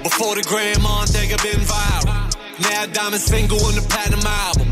[0.03, 2.35] Before the grandma, they have been viral.
[2.69, 4.69] Now diamond single on the platinum album.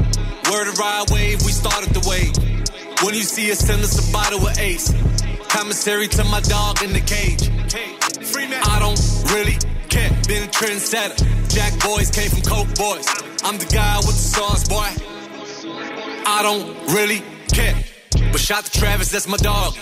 [0.52, 2.59] Word of ride wave, we started the wave.
[3.02, 4.92] When you see us, send us a bottle of ace.
[5.48, 7.48] Commissary to my dog in the cage.
[8.62, 9.00] I don't
[9.32, 9.56] really
[9.88, 10.10] care.
[10.28, 11.16] Been a trendsetter.
[11.48, 13.08] Jack boys came from Coke boys.
[13.42, 14.90] I'm the guy with the sauce, boy.
[16.26, 17.74] I don't really care.
[18.32, 19.74] But shout to Travis, that's my dog.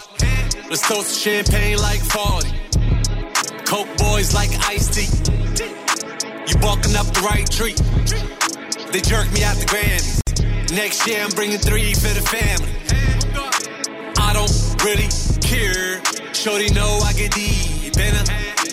[0.70, 2.48] Let's toast to champagne like 40.
[3.66, 5.11] Coke boys like iced tea.
[6.46, 7.74] You barking up the right tree.
[8.92, 10.72] They jerk me out the Grammys.
[10.72, 12.88] Next year I'm bringing three for the family.
[14.85, 15.09] Really
[15.41, 16.03] care.
[16.33, 18.25] Shorty know I get deep in her.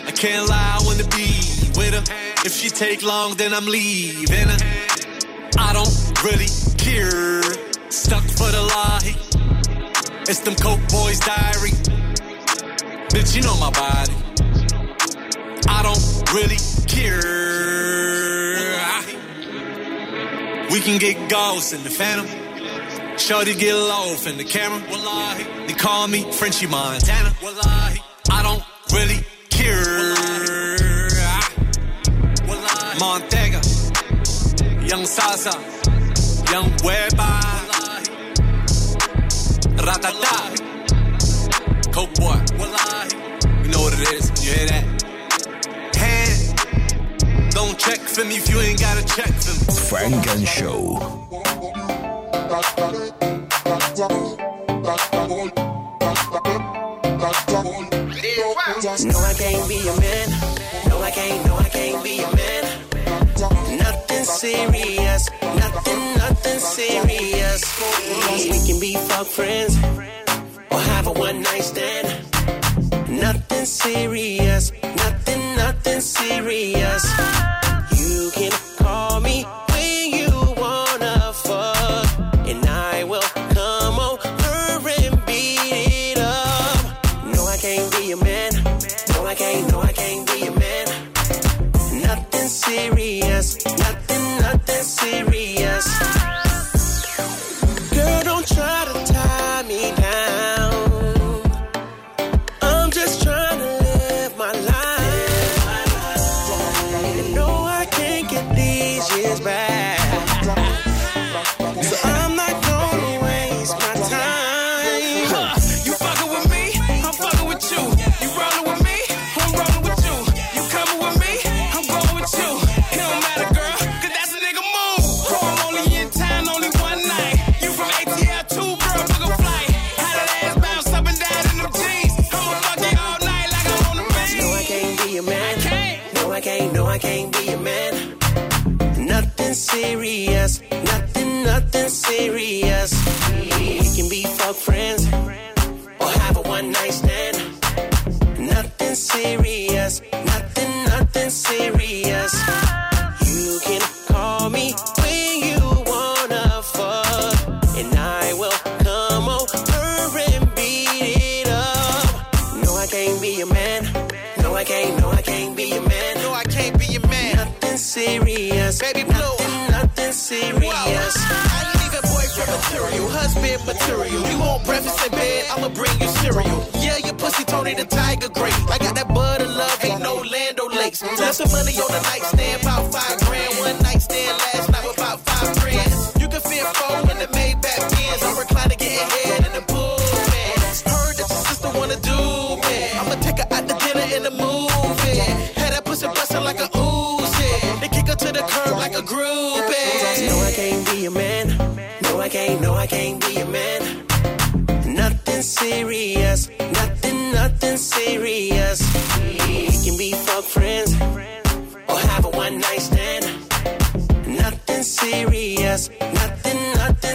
[0.05, 1.33] I can't lie, I wanna be
[1.75, 2.03] with her.
[2.45, 4.57] If she take long, then I'm leaving her.
[5.57, 7.41] I don't really care.
[7.89, 9.15] Stuck for the lie.
[10.27, 11.71] It's them Coke Boys diary.
[13.09, 14.13] Bitch, you know my body.
[15.67, 17.55] I don't really care.
[20.69, 22.44] We can get ghosts in the phantom.
[23.17, 24.83] Shorty get low in the camera.
[24.89, 25.43] Wallahi.
[25.67, 27.33] They call me Frenchy Montana.
[27.41, 27.99] Wallahi.
[28.29, 30.13] I don't really care.
[32.47, 32.99] Wallahi.
[32.99, 33.61] Montega.
[34.87, 35.51] Young Sasa.
[36.51, 37.41] Young Weba.
[39.77, 40.37] Ratata.
[41.91, 42.39] Coke boy.
[42.59, 43.09] Wallahi.
[43.63, 44.29] You know what it is.
[44.45, 44.85] You hear that?
[45.95, 47.51] Hand.
[47.51, 50.09] Don't check for me if you ain't gotta check for me.
[50.11, 51.84] Funk and Show.
[59.03, 60.29] No, I can't be a man.
[60.87, 62.63] No, I can't, no, I can't be a man.
[63.77, 65.29] Nothing serious.
[65.41, 67.61] Nothing, nothing serious.
[68.49, 69.75] We can be fuck friends
[70.71, 72.07] or have a one night stand.
[73.09, 74.71] Nothing serious.
[74.83, 77.03] Nothing, nothing serious.
[77.97, 78.51] You can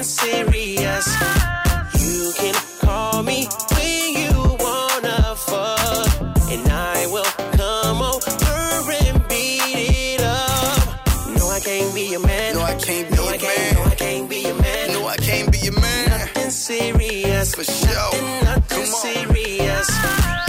[0.00, 1.06] nothing serious.
[2.00, 9.60] You can call me when you wanna fuck, and I will come over and beat
[10.16, 11.36] it up.
[11.38, 12.54] No, I can't be a man.
[12.54, 13.74] No, I can't be No, a I can't.
[13.74, 13.74] man.
[13.74, 14.92] No, I can't be a man.
[14.92, 16.08] No, I can't be a man.
[16.08, 17.54] Nothing serious.
[17.54, 17.90] For sure.
[17.92, 19.88] Nothing, nothing serious.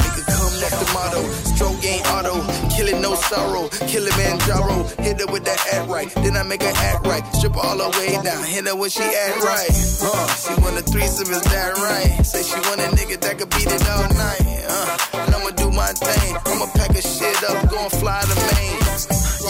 [0.02, 1.22] Nigga, come that's the motto.
[1.56, 2.71] Stroke ain't auto.
[2.76, 3.68] Kill it, no sorrow.
[3.88, 4.88] Kill it, Manjaro.
[5.00, 6.10] Hit her with that act right.
[6.16, 7.24] Then I make her act right.
[7.36, 8.44] Strip all the way down.
[8.44, 9.70] Hit her when she act right.
[10.02, 12.26] Uh, she want a threesome, is that right?
[12.26, 14.66] Say she want a nigga that could beat it all night.
[14.68, 16.38] Uh, and I'ma do my thing.
[16.46, 17.70] I'ma pack her shit up.
[17.70, 18.80] Go and fly to Maine.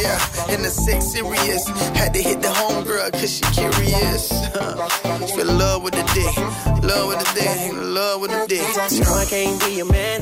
[0.01, 0.17] Yeah,
[0.53, 1.67] in the six serious.
[1.95, 4.32] Had to hit the homegirl cause she curious.
[4.61, 6.36] Uh, feel love with the dick.
[6.84, 7.74] Love with the dick.
[7.74, 9.01] Love with the dick.
[9.05, 10.22] No, I can't be a man.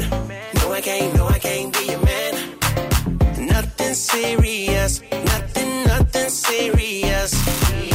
[0.55, 1.15] No, I can't.
[1.15, 2.38] No, I can't be a man.
[3.89, 5.01] Nothing serious.
[5.11, 7.33] Nothing, nothing serious.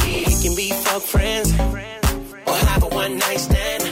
[0.03, 1.53] We can be fuck friends
[2.45, 3.83] or have a one night stand.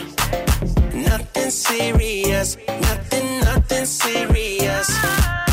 [0.92, 2.58] Nothing serious.
[2.68, 5.43] Nothing, nothing serious.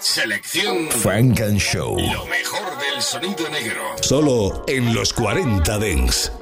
[0.00, 1.96] Selección Frank and Show.
[1.96, 3.80] Lo mejor del sonido negro.
[4.00, 6.32] Solo en los 40 Dents.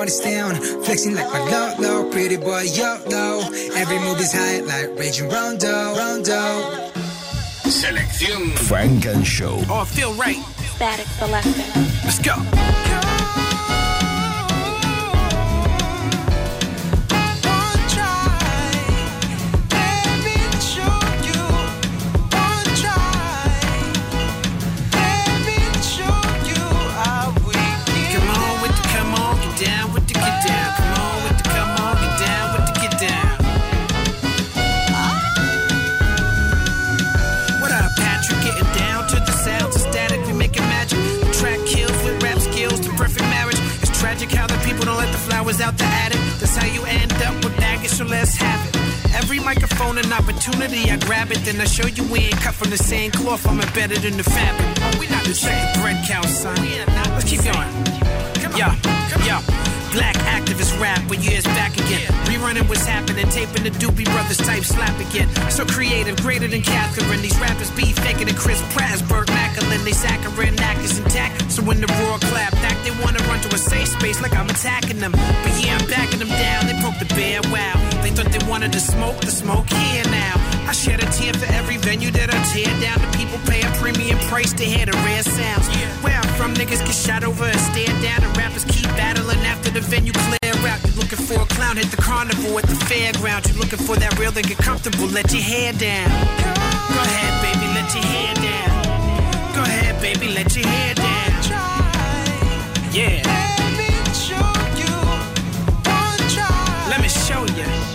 [0.00, 0.54] parties down.
[0.84, 3.40] Flexing like my low, low, pretty boy, yo, low.
[3.76, 6.90] Every move is high like raging rondo, rondo.
[7.68, 9.62] Selección Funk and Show.
[9.68, 10.42] Oh, I feel right.
[10.76, 11.50] Static selector.
[12.02, 12.89] Let's go.
[44.20, 46.20] tragic how the people don't let the flowers out the attic.
[46.38, 49.14] That's how you end up with baggage, so let's have it.
[49.14, 51.38] Every microphone and opportunity, I grab it.
[51.44, 53.46] Then I show you we ain't cut from the same cloth.
[53.46, 54.78] I'm embedded in the fabric.
[54.82, 56.56] Oh, we not the check the count, son.
[56.56, 57.68] Let's keep going.
[58.42, 58.58] Come on.
[58.58, 58.99] Yeah.
[59.92, 62.06] Black activist rap but years back again.
[62.30, 65.28] Rerunning what's happening, taping the Doobie Brothers type slap again.
[65.50, 67.20] So creative, greater than Catherine.
[67.22, 71.50] These rappers be faking of Chris Pratt, Burt Macklin, they saccharin actors intact.
[71.50, 74.48] So when the roar clap back, they wanna run to a safe space like I'm
[74.48, 75.12] attacking them.
[75.12, 76.66] But yeah, I'm backing them down.
[76.66, 77.74] They broke the bear, wow.
[78.02, 80.38] They thought they wanted to smoke, the smoke here now.
[80.70, 83.02] I shed a tear for every venue that I tear down.
[83.02, 85.66] The people pay a premium price to hear the rare sounds.
[86.04, 89.70] Where I'm from, niggas get shot over and stared down, and rappers keep battling after
[89.70, 90.80] the the venue clear out.
[90.84, 93.48] You're looking for a clown, hit the carnival at the fairground.
[93.48, 96.08] You're looking for that real, then get comfortable, let your hair down.
[96.94, 99.54] Go ahead, baby, let your hair down.
[99.54, 101.08] Go ahead, baby, let your hair down.
[102.92, 103.22] Yeah.
[103.60, 104.50] Let me show
[104.80, 104.94] you.
[106.90, 107.89] Let me show you.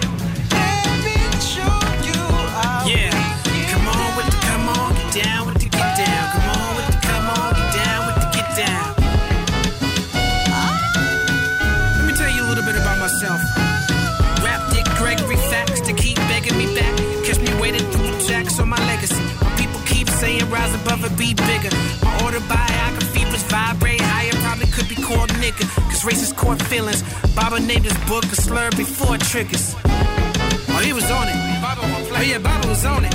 [22.36, 25.64] My autobiography was vibrate higher, probably could be called nigga.
[25.88, 27.02] Cause racist court feelings.
[27.34, 29.74] Baba named his book a slur before triggers.
[30.68, 31.36] Oh, he was on it.
[31.36, 33.14] Oh, yeah, Baba was on it.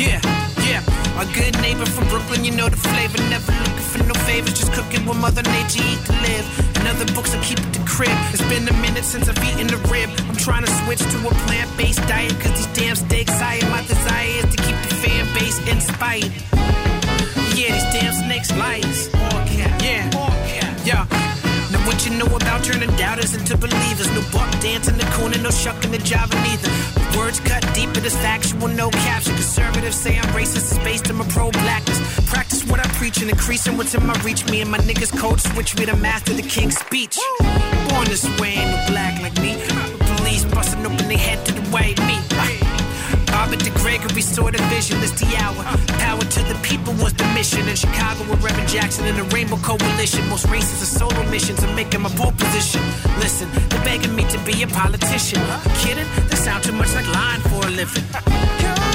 [0.00, 0.20] Yeah,
[0.64, 0.80] yeah.
[1.14, 3.18] My good neighbor from Brooklyn, you know the flavor.
[3.28, 6.46] Never looking for no favors, just cooking with Mother Nature eat to live.
[6.80, 8.16] And other books I keep at the crib.
[8.32, 10.08] It's been a minute since I've eaten a rib.
[10.24, 13.60] I'm trying to switch to a plant based diet, cause these damn steaks high.
[13.68, 16.85] My desire is to keep the fan base inspired.
[17.56, 19.08] Yeah, these damn snakes liars.
[19.48, 20.12] Yeah,
[20.84, 21.06] yeah.
[21.72, 24.12] Now what you know about turning doubters into believers?
[24.12, 26.70] No buck dancing the corner, no shucking the java neither.
[27.18, 29.34] Words cut deep, but it's factual, no caption.
[29.34, 31.98] Conservatives say I'm racist, it's based on my pro-blackness.
[32.28, 34.44] Practice what I preach and increasing what's in my reach.
[34.50, 37.18] Me and my niggas code switch me to master the king's speech.
[37.88, 39.56] Born this way, ain't no black like me.
[40.16, 42.75] Police busting open their head to the white meat.
[43.36, 45.62] Robert the Gregory saw the vision, it's the hour.
[46.00, 47.68] Power to the people was the mission.
[47.68, 50.26] In Chicago with Reverend Jackson and the Rainbow Coalition.
[50.30, 52.80] Most races are solo missions to make him a pole position.
[53.20, 55.40] Listen, they're begging me to be a politician.
[55.84, 56.08] Kidding?
[56.30, 58.85] They sound too much like lying for a living.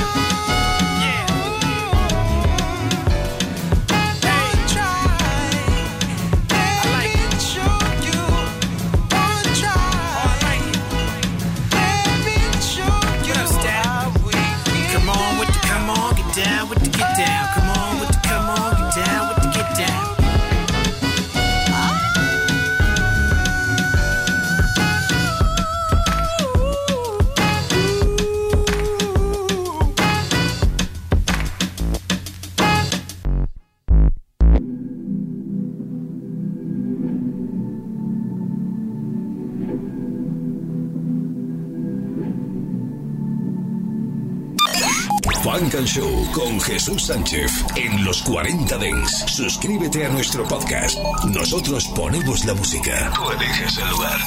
[46.32, 49.24] Con Jesús Sánchez en los 40 Dents.
[49.28, 50.98] Suscríbete a nuestro podcast.
[51.26, 53.12] Nosotros ponemos la música.
[53.16, 54.20] Tú eliges el lugar.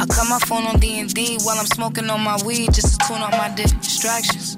[0.00, 3.22] I cut my phone on D&D while I'm smoking on my weed just to tune
[3.22, 4.56] out my distractions.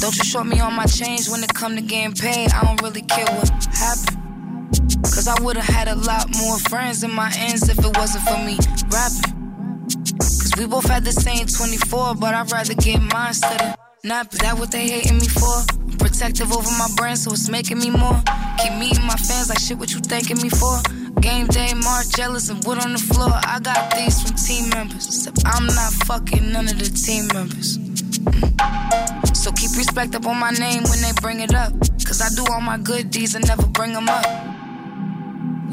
[0.00, 2.52] Don't you short me on my change when it come to getting paid.
[2.52, 5.02] I don't really care what happened.
[5.02, 8.38] Cause I would've had a lot more friends in my ends if it wasn't for
[8.38, 8.58] me
[8.90, 9.86] rapping.
[10.18, 14.38] Cause we both had the same 24, but I'd rather get mine instead of Is
[14.38, 15.66] that what they hating me for?
[15.98, 18.22] Protective over my brand, so it's making me more.
[18.62, 20.78] Keep meeting my fans like shit, what you thanking me for?
[21.20, 23.32] Game day, Mark jealous and wood on the floor.
[23.34, 25.06] I got these from team members.
[25.08, 27.78] Except I'm not fucking none of the team members.
[27.78, 29.36] Mm.
[29.36, 31.72] So keep respect up on my name when they bring it up.
[32.06, 34.24] Cause I do all my good deeds and never bring them up.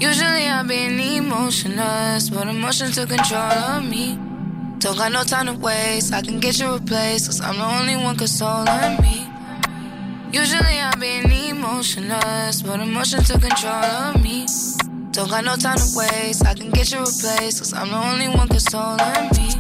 [0.02, 4.18] Usually I've been emotionless, but emotion took control of me.
[4.84, 7.96] Don't got no time to waste, I can get you replaced, cause I'm the only
[7.96, 9.26] one consoling me.
[10.34, 14.46] Usually I'm been emotionless, but emotion took control of me.
[15.12, 18.28] Don't got no time to waste, I can get you replaced, cause I'm the only
[18.28, 19.56] one consoling me.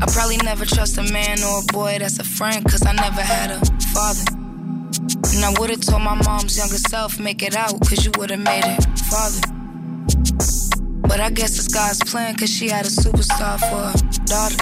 [0.00, 3.20] I probably never trust a man or a boy that's a friend, cause I never
[3.20, 3.58] had a
[3.92, 4.22] father.
[5.34, 8.62] And I would've told my mom's younger self, make it out, cause you would've made
[8.64, 9.57] it father.
[11.08, 14.60] But I guess it's God's plan, cause she had a superstar for a daughter.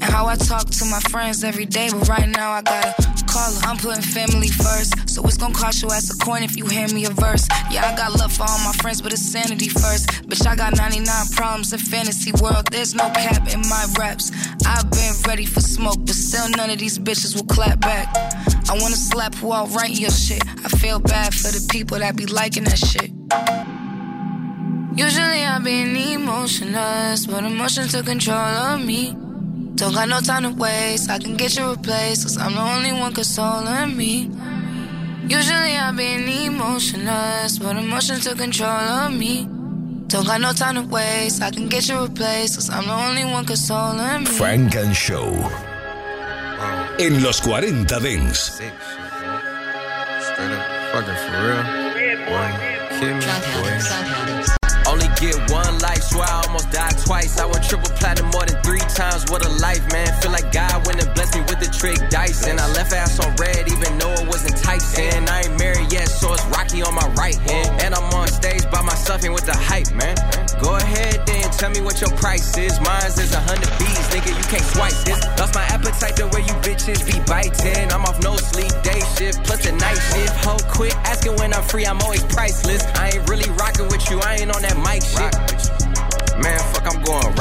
[0.00, 2.94] And how I talk to my friends every day, but right now I gotta
[3.28, 3.60] call her.
[3.68, 6.94] I'm putting family first, so it's gonna cost your ass a coin if you hand
[6.94, 7.46] me a verse.
[7.70, 10.08] Yeah, I got love for all my friends, but it's sanity first.
[10.28, 12.66] Bitch, I got 99 problems in fantasy world.
[12.72, 14.32] There's no cap in my raps.
[14.66, 18.08] I've been ready for smoke, but still none of these bitches will clap back.
[18.70, 20.42] I wanna slap who out writing your shit.
[20.64, 23.75] I feel bad for the people that be liking that shit.
[24.96, 29.14] Usually I've been emotionless, but emotion took control of me.
[29.74, 32.92] Don't got no time to waste, I can get you replaced, cause I'm the only
[32.92, 34.30] one consoling me.
[35.28, 39.46] Usually I've been emotionless, but emotion took control of me.
[40.06, 43.24] Don't got no time to waste, I can get you replaced, cause I'm the only
[43.24, 44.26] one consoling me.
[44.26, 45.28] Funk and Show.
[46.98, 48.62] En los 40 Dance.
[50.92, 51.62] Fucking for real.
[52.24, 52.50] Boy,
[52.98, 53.20] kid me,
[53.60, 54.35] boy.
[56.56, 57.38] Almost died twice.
[57.38, 59.28] I went triple platinum more than three times.
[59.30, 60.08] What a life, man.
[60.20, 62.46] Feel like God went and blessed me with the trick dice.
[62.46, 65.28] And I left ass on red, even though it was enticing.
[65.28, 67.82] I ain't married yet, so it's rocky on my right hand.
[67.82, 70.16] And I'm on stage by myself and with the hype, man.
[70.62, 72.80] Go ahead then, tell me what your price is.
[72.80, 75.20] Mine's is a hundred B's, nigga, you can't swipe this.
[75.38, 77.92] Lost my appetite the way you bitches be biting.
[77.92, 80.32] I'm off no sleep, day shift, plus the night shift.
[80.44, 82.82] Ho, quit asking when I'm free, I'm always priceless.
[82.96, 85.75] I ain't really rocking with you, I ain't on that mic shit.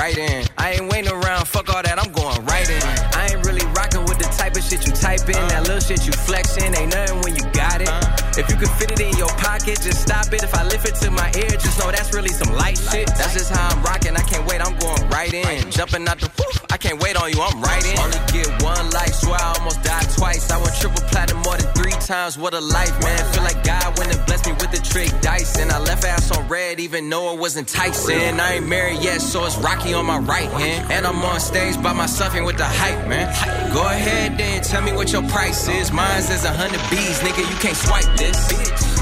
[0.06, 0.46] Right in.
[0.58, 2.84] I ain't waiting around, fuck all that, I'm going right in.
[3.18, 5.42] I ain't really rocking with the type of shit you type in.
[5.50, 5.74] That uh.
[5.74, 7.90] little shit you flexing, ain't nothing when you got it.
[7.90, 8.38] Uh.
[8.38, 10.44] If you can fit it in your pocket, just stop it.
[10.44, 13.08] If I lift it to my ear, just know that's really some light shit.
[13.18, 15.72] That's just how I'm rocking, I can't wait, I'm going right in.
[15.72, 17.98] Jumping out the woof, I can't wait on you, I'm right in.
[18.00, 20.52] Only get one life, swear I almost died twice.
[20.52, 21.75] I went triple platinum more than
[22.06, 23.18] times, what a life, man.
[23.34, 25.58] Feel like God went and blessed me with the trick dice.
[25.58, 28.40] And I left ass on red, even though it was enticing.
[28.40, 30.92] I ain't married yet, so it's Rocky on my right hand.
[30.92, 33.28] And I'm on stage by myself and with the hype, man.
[33.74, 35.92] Go ahead then, tell me what your price is.
[35.92, 38.38] Mine's is a hundred B's, nigga, you can't swipe this.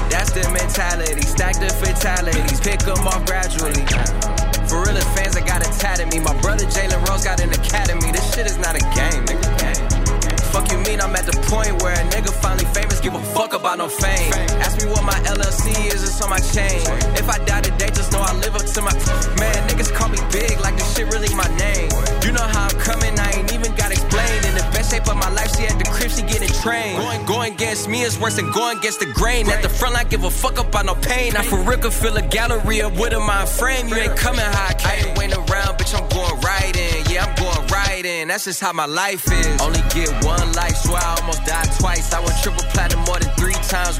[0.08, 3.84] That's the mentality, stack the fatalities, pick them off gradually.
[4.68, 6.20] For real fans, I got a tatted me.
[6.20, 8.12] My brother Jalen Rose got an academy.
[8.12, 9.43] This shit is not a game, nigga.
[10.54, 13.54] Fuck you mean I'm at the point where a nigga finally famous, give a fuck
[13.54, 14.32] about no fame.
[14.62, 16.78] Ask me what my LLC is, it's on my chain.
[17.18, 18.94] If I die today, just know I live up to my.
[19.34, 21.90] Man, niggas call me big, like this shit really my name.
[22.22, 24.46] You know how I'm coming, I ain't even got explained.
[24.46, 27.02] In the best shape of my life, she at the crib, she getting trained.
[27.02, 29.50] Going, going against me is worse than going against the grain.
[29.50, 31.34] At the front, I give a fuck about no pain.
[31.36, 33.88] I for real could feel a gallery up wood in my frame.
[33.88, 37.10] You ain't coming high, I ain't waiting around, bitch, I'm going right in.
[37.10, 38.28] Yeah, I'm going right in.
[38.28, 39.60] That's just how my life is.
[39.60, 40.43] Only get one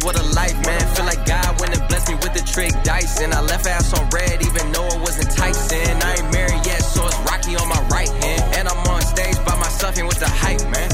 [0.05, 0.85] What a life, man.
[0.95, 3.21] Feel like God went and blessed me with the trick dice.
[3.21, 5.97] And I left ass on red, even though it was enticing.
[6.05, 8.45] I ain't married yet, so it's Rocky on my right hand.
[8.55, 10.91] And I'm on stage by myself and with the hype, man.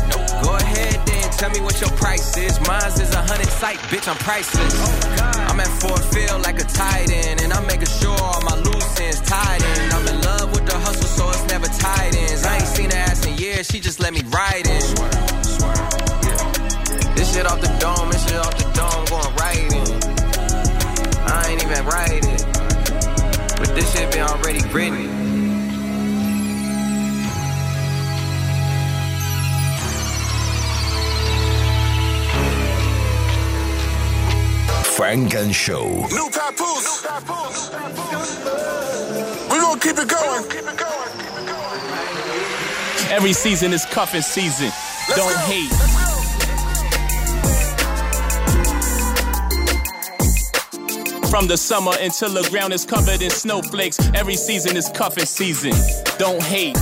[0.47, 2.61] Go ahead then, tell me what your price is.
[2.63, 4.75] Mine's is a hundred sight, bitch, I'm priceless.
[5.51, 9.01] I'm at Fort Field like a tight end, and I'm making sure all my loose
[9.01, 9.93] ends tied in.
[9.93, 12.45] I'm in love with the hustle, so it's never tied ends.
[12.45, 14.83] I ain't seen her ass in years, she just let me ride in.
[17.17, 18.60] This shit off the dome, this shit off the
[23.81, 25.09] this shit been already written.
[34.85, 35.89] Funk and Show.
[35.89, 37.07] New papoose.
[39.51, 40.45] We gonna keep it going.
[43.11, 44.71] Every season is cuffing season.
[45.17, 46.10] Don't hate.
[51.31, 55.71] From the summer until the ground is covered in snowflakes, every season is cuffing season.
[56.19, 56.77] Don't hate.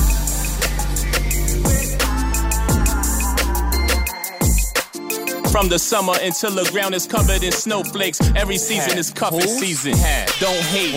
[5.53, 9.93] From the summer until the ground is covered in snowflakes, every season is cuffing season.
[10.41, 10.95] Don't hate.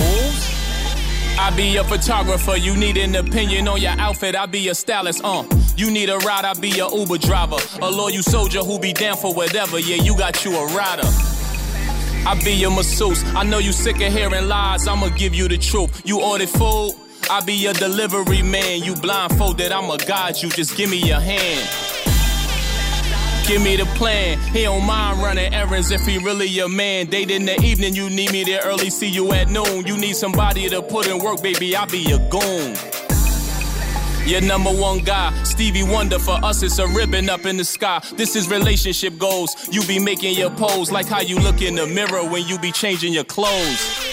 [1.37, 5.25] I be a photographer, you need an opinion on your outfit, I be a stylist,
[5.25, 5.43] uh.
[5.75, 7.57] You need a ride, I be a Uber driver.
[7.81, 11.07] A loyal soldier who be down for whatever, yeah, you got you a rider.
[12.25, 15.57] I be your masseuse, I know you sick of hearing lies, I'ma give you the
[15.57, 16.01] truth.
[16.05, 16.93] You ordered food,
[17.29, 18.83] I be your delivery man.
[18.83, 21.67] You blindfolded, I'ma guide you, just give me your hand.
[23.47, 24.39] Give me the plan.
[24.53, 27.07] He don't mind running errands if he really your man.
[27.07, 29.85] Date in the evening, you need me there early, see you at noon.
[29.87, 32.77] You need somebody to put in work, baby, I be your goon.
[34.25, 36.19] Your number one guy, Stevie Wonder.
[36.19, 38.01] For us, it's a ribbon up in the sky.
[38.13, 39.55] This is relationship goals.
[39.71, 42.71] You be making your pose like how you look in the mirror when you be
[42.71, 44.11] changing your clothes.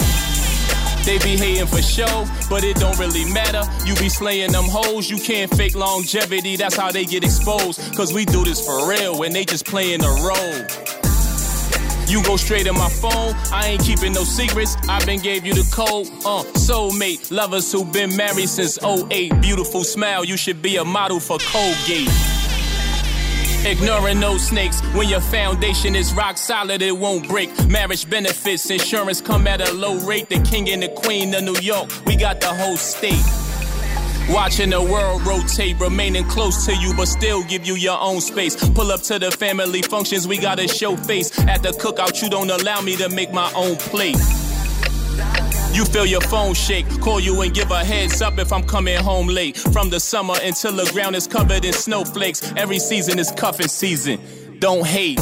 [1.05, 3.63] They be hating for show, but it don't really matter.
[3.87, 6.57] You be slaying them hoes, you can't fake longevity.
[6.57, 7.81] That's how they get exposed.
[7.97, 10.98] Cause we do this for real when they just playing the role.
[12.09, 14.77] You go straight in my phone, I ain't keeping no secrets.
[14.89, 16.09] I been gave you the code.
[16.25, 19.41] Uh, soulmate, lovers who been married since 08.
[19.43, 22.09] Beautiful smile, you should be a model for Colgate.
[23.67, 24.81] Ignoring no snakes.
[24.95, 27.51] When your foundation is rock solid, it won't break.
[27.69, 30.31] Marriage benefits, insurance come at a low rate.
[30.31, 33.23] The king and the queen of New York, we got the whole state.
[34.31, 38.57] Watching the world rotate, remaining close to you, but still give you your own space.
[38.71, 41.39] Pull up to the family functions, we gotta show face.
[41.41, 44.19] At the cookout, you don't allow me to make my own plate.
[45.73, 48.99] You feel your phone shake, call you and give a heads up if I'm coming
[48.99, 49.57] home late.
[49.57, 54.21] From the summer until the ground is covered in snowflakes, every season is cuffing season.
[54.59, 55.19] Don't hate.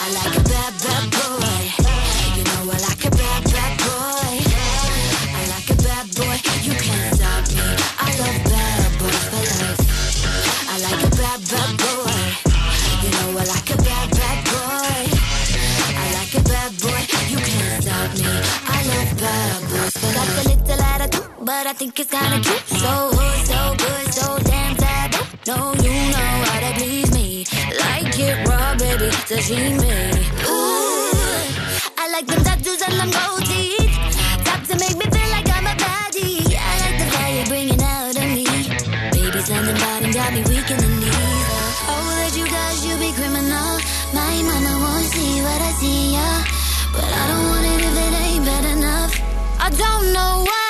[0.00, 1.60] I like a bad, bad boy.
[2.36, 4.40] You know I like a bad, bad boy.
[5.28, 6.36] I like a bad boy.
[6.64, 7.60] You can't stop me.
[8.00, 9.84] I love bad boys for life.
[10.72, 12.24] I like a bad, bad boy.
[13.04, 15.04] You know I like a bad, bad boy.
[16.00, 17.02] I like a bad boy.
[17.28, 18.24] You can't stop me.
[18.72, 20.32] I love bad boys for life.
[20.32, 22.64] Got a little attitude, but I think it's kinda cute.
[22.80, 22.88] So
[23.20, 23.41] hood,
[29.50, 29.58] me.
[30.46, 31.10] Ooh,
[31.98, 33.90] I like them tattoos and them gold teeth.
[34.46, 36.54] Top to make me feel like I'm a baddie.
[36.54, 38.46] I like the fire bringing out of me.
[39.10, 41.48] Baby, something about him got me weak in the knees.
[41.90, 43.72] Oh, that you guys, you be criminal.
[44.14, 46.44] My mama won't see what I see, yeah.
[46.94, 49.12] But I don't want it if it ain't bad enough.
[49.58, 50.61] I don't know what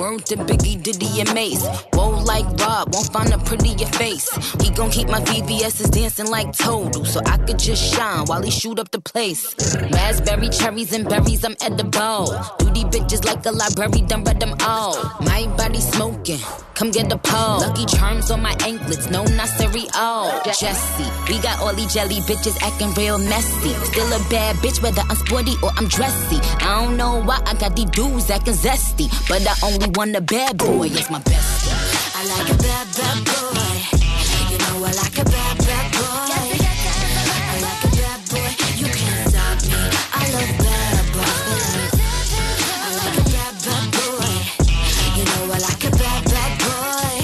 [0.00, 1.64] Word to Biggie, Diddy, and Mase.
[1.94, 4.28] Whoa, like Rob, won't find a prettier face.
[4.60, 8.50] He gon' keep my VVS's dancing like Toadle, so I could just shine while he
[8.50, 9.54] shoot up the place.
[9.92, 12.26] Raspberry, cherries, and berries, I'm edible.
[12.58, 14.96] Do Duty bitches like a library, done read them all.
[15.20, 16.40] My body smoking,
[16.74, 17.60] come get the pole.
[17.60, 20.30] Lucky charms on my anklets, no, not cereal.
[20.44, 23.72] Jesse, we got all these jelly bitches acting real messy.
[23.90, 26.36] Still a bad bitch, whether I'm sporty or I'm dressy.
[26.60, 30.20] I don't know why I got these dudes acting zesty, but I only want a
[30.20, 31.68] bad boy, it's my best.
[32.16, 33.76] I like a bad, bad boy.
[34.50, 36.56] You know I like a bad, bad boy.
[37.46, 38.50] I like a bad boy.
[38.80, 39.78] You can't stop me.
[40.10, 41.92] I love bad boys.
[42.82, 44.34] I like a bad, bad boy.
[45.18, 47.16] You know I like a bad, bad boy.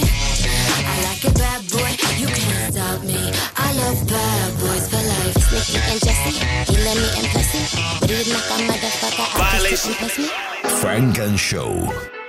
[0.87, 1.91] I like a bad boy.
[2.21, 3.21] You can't stop me.
[3.57, 5.41] I love bad boys for life.
[5.51, 6.33] Nicky and Jesse,
[6.71, 7.65] he let me and pussy.
[7.99, 9.27] But he did knock a motherfucker.
[9.41, 9.95] Violation.
[10.83, 12.22] Funk and Show.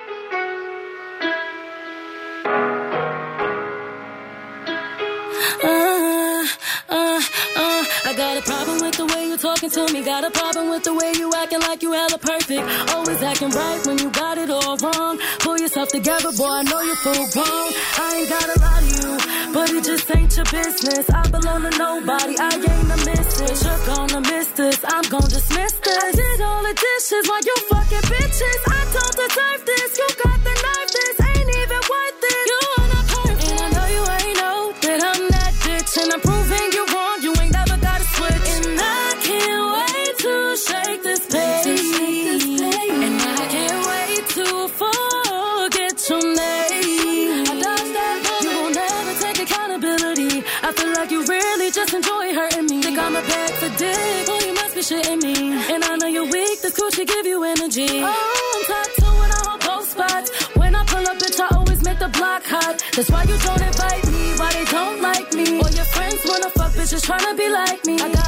[9.44, 10.02] Talking to me.
[10.04, 12.64] Got a problem with the way you acting like you hella perfect.
[12.96, 15.20] Always acting right when you got it all wrong.
[15.40, 16.48] Pull yourself together, boy.
[16.48, 17.70] I know you're full grown.
[18.00, 19.12] I ain't gotta lie to you,
[19.54, 21.10] but it just ain't your business.
[21.10, 22.36] I belong to nobody.
[22.40, 23.64] I ain't a missus.
[23.64, 24.80] You're gonna miss this.
[24.88, 26.04] I'm gonna dismiss this.
[26.04, 28.60] I did all the dishes while you fucking bitches.
[28.80, 29.90] I don't deserve this.
[30.00, 30.43] You got
[54.84, 55.36] shitting me.
[55.74, 56.62] And I know you're weak.
[56.62, 58.02] This coochie give you energy.
[58.04, 60.30] Oh, I'm tattooing on both spots.
[60.58, 62.84] When I pull up, bitch, I always make the block hot.
[62.96, 64.24] That's why you don't invite me.
[64.40, 65.62] Why they don't like me?
[65.62, 67.96] All your friends wanna fuck bitches tryna be like me.
[67.96, 68.23] I got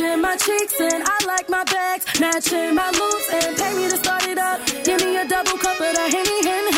[0.00, 3.96] touching my cheeks and I like my bags matching my moves and pay me to
[3.96, 4.64] start it up.
[4.84, 6.69] Give me a double cup of the henny, hen,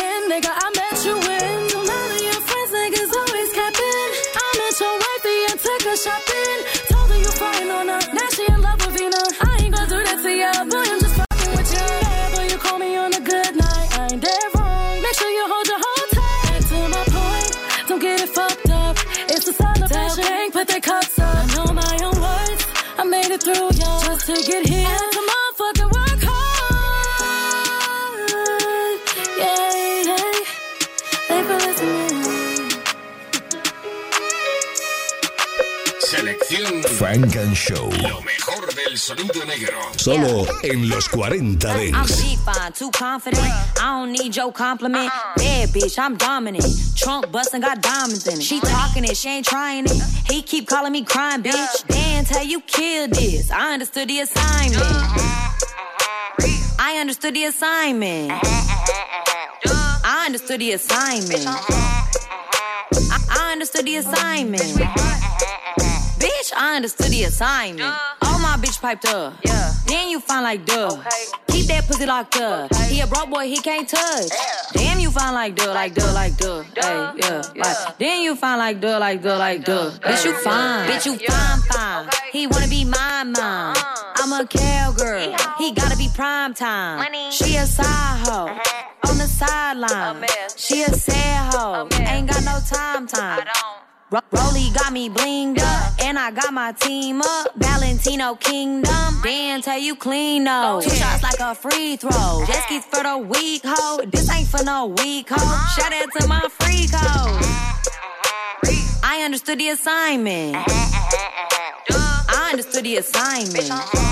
[37.43, 37.89] and Show.
[38.01, 39.77] Lo mejor del sonido negro.
[39.97, 42.21] Solo en los 40 I'm Dance.
[42.21, 43.43] G-fine, too confident.
[43.43, 45.07] I don't need your compliment.
[45.07, 45.33] Uh-huh.
[45.37, 46.65] Bad bitch, I'm dominant.
[46.95, 48.43] Trunk bustin', got diamonds in it.
[48.43, 48.87] She uh-huh.
[48.87, 49.91] talking it, she ain't trying it.
[50.29, 51.87] He keep calling me crying, bitch.
[51.87, 53.51] Dan, tell you killed this.
[53.51, 54.83] I understood the assignment.
[56.79, 58.31] I understood understood the assignment.
[60.05, 61.45] I understood the assignment.
[61.45, 65.32] I, I understood the assignment.
[66.55, 67.93] I understood the assignment.
[68.21, 69.33] All my bitch piped up.
[69.45, 69.73] Yeah.
[69.87, 71.01] Then you find like duh.
[71.47, 72.73] Keep that pussy locked up.
[72.75, 74.29] He a broke boy, he can't touch.
[74.73, 76.63] Damn, you find like duh, like duh, like duh.
[76.75, 77.97] Hey, yeah, like.
[77.97, 79.91] Then you find like duh, like duh, like duh.
[80.01, 80.89] Bitch, you fine.
[80.89, 82.09] Bitch, you fine, fine.
[82.31, 83.75] He wanna be my mom.
[84.15, 85.35] I'm a cowgirl.
[85.57, 87.31] He gotta be prime time.
[87.31, 88.47] She a side hoe.
[89.09, 90.25] On the sideline.
[90.55, 91.87] She a sad hoe.
[91.99, 93.39] Ain't got no time time.
[93.39, 93.43] Ro-
[94.13, 97.47] Rolly got me blinged up, and I got my team up.
[97.55, 100.81] Valentino Kingdom, Dan tell you clean though.
[100.83, 102.43] Two shots like a free throw.
[102.45, 104.05] Just keys for the weak hoe.
[104.05, 105.81] This ain't for no weak hoe.
[105.81, 107.39] Shout out to my freak hoe.
[109.03, 110.57] I understood the assignment.
[111.89, 113.71] I understood the assignment.
[113.71, 114.11] I,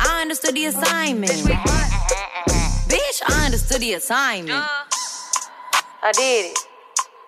[0.00, 1.30] I understood the assignment.
[2.90, 4.64] Bitch, I understood the assignment.
[6.02, 6.67] I did it.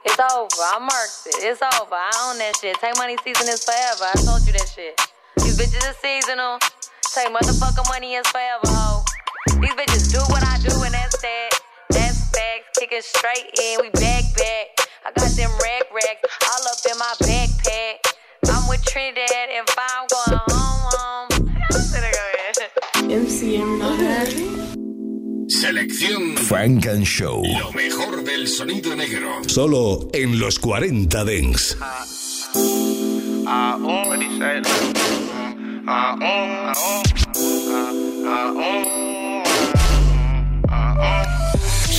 [0.05, 0.65] It's over.
[0.65, 1.45] I marked it.
[1.45, 1.93] It's over.
[1.95, 2.77] I own that shit.
[2.81, 4.09] Take money season is forever.
[4.09, 4.97] I told you that shit.
[5.37, 6.59] These bitches is seasonal.
[7.15, 9.05] Take motherfucking money is forever, ho.
[9.61, 11.51] These bitches do what I do and that's that.
[11.91, 12.79] That's facts.
[12.79, 13.81] Kicking straight in.
[13.85, 14.89] We back back.
[15.05, 18.17] I got them rag racks all up in my backpack.
[18.49, 19.85] I'm with Trinidad and five.
[20.01, 21.29] I'm going home home.
[23.11, 23.70] MCM
[25.61, 27.43] Selección Frank and Show.
[27.45, 29.29] Lo mejor del sonido negro.
[29.47, 31.77] Solo en los 40 Dents.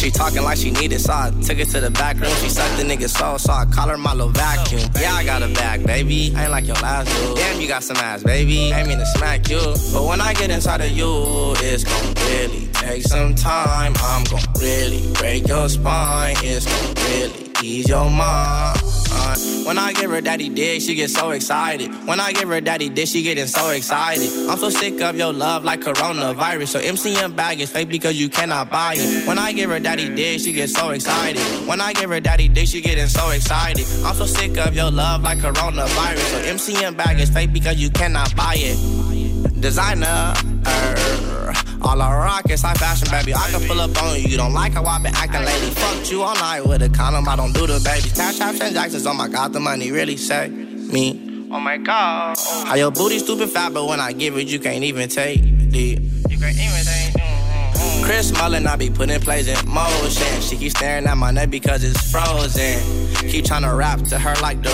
[0.02, 2.34] She talking like she needed, so I took it to the back room.
[2.42, 4.90] She sucked the nigga soul, so I call her my little vacuum.
[5.00, 6.34] Yeah, I got a bag, baby.
[6.36, 7.38] I ain't like your last dude.
[7.38, 8.72] Damn, you got some ass, baby.
[8.72, 9.62] Ain't mean to smack you.
[9.94, 13.94] But when I get inside of you, it's gon' really take some time.
[14.00, 16.36] I'm gon' really break your spine.
[16.40, 18.80] It's gon' really ease your mind.
[19.66, 21.90] When I give her daddy dick, she gets so excited.
[22.06, 24.30] When I give her daddy dick, she getting so excited.
[24.50, 26.68] I'm so sick of your love like coronavirus.
[26.68, 29.28] So MCM bag is fake because you cannot buy it.
[29.28, 31.42] When I give her daddy dick, she gets so excited.
[31.68, 33.86] When I give her daddy dick, she getting so excited.
[34.04, 36.58] I'm so sick of your love like coronavirus.
[36.58, 39.11] So MCM bag is fake because you cannot buy it.
[39.60, 40.34] Designer.
[40.68, 43.34] er, all I rock is high fashion, baby.
[43.34, 44.28] I can pull up on you.
[44.28, 45.70] You don't like how I been acting lately.
[45.72, 47.28] Fucked you all night with a condom.
[47.28, 48.14] I don't do the babies.
[48.14, 49.06] Cash app transactions.
[49.06, 51.48] Oh my god, the money really say me.
[51.52, 52.38] Oh my god.
[52.66, 56.02] How your booty stupid fat, but when I give it, you can't even take it.
[56.30, 57.14] You can even say.
[58.04, 60.42] Chris Mullin, I be putting plays in motion.
[60.42, 62.80] She keep staring at my neck because it's frozen.
[63.30, 64.70] Keep trying to rap to her like the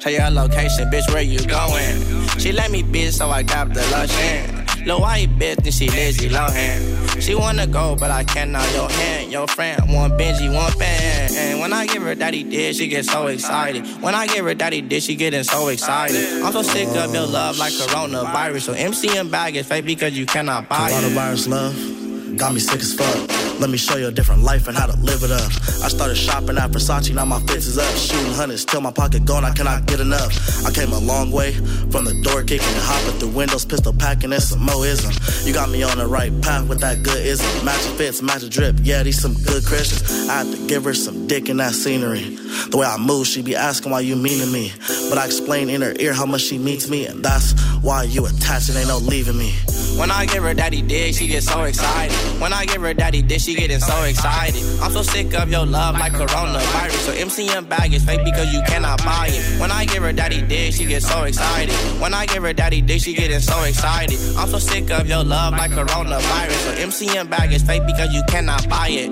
[0.00, 2.00] Tell your location, bitch, where you going?
[2.38, 4.64] She let me bitch, so I got the lotion.
[4.86, 7.22] Lil' white bitch, and she lazy Lohan.
[7.22, 8.70] She wanna go, but I cannot.
[8.74, 11.30] Your hand, your friend, one Benji, one fan.
[11.34, 13.86] And when I give her daddy dick, she get so excited.
[14.02, 16.42] When I give her daddy dick, she getting so excited.
[16.42, 18.60] I'm so sick of your love like coronavirus.
[18.62, 20.92] So MCM bag is fake because you cannot buy it.
[20.92, 22.03] Coronavirus love
[22.36, 23.60] got me sick as fuck.
[23.60, 25.50] Let me show you a different life and how to live it up.
[25.82, 27.94] I started shopping at Versace, now my fits is up.
[27.96, 30.66] Shooting hundreds till my pocket gone, I cannot get enough.
[30.66, 34.42] I came a long way from the door kicking hopping through windows, pistol packing, and
[34.42, 35.12] some moism.
[35.46, 37.64] You got me on the right path with that good ism.
[37.64, 40.28] Match fits, match drip, yeah, these some good Christians.
[40.28, 42.36] I had to give her some dick in that scenery.
[42.70, 44.72] The way I move, she be asking why you mean to me.
[45.08, 48.26] But I explain in her ear how much she means me, and that's why you
[48.26, 49.54] attached and ain't no leaving me.
[49.98, 52.23] When I give her daddy dick, she get so excited.
[52.40, 54.62] When I give her daddy dick, she getting so excited.
[54.80, 57.00] I'm so sick of your love like coronavirus.
[57.06, 59.60] So MCM bag is fake because you cannot buy it.
[59.60, 61.74] When I give her daddy dick, she get so excited.
[62.00, 64.18] When I give her daddy dick, she getting so excited.
[64.36, 66.60] I'm so sick of your love like coronavirus.
[66.64, 69.10] So MCM bag is fake because you cannot buy it.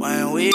[0.00, 0.50] When we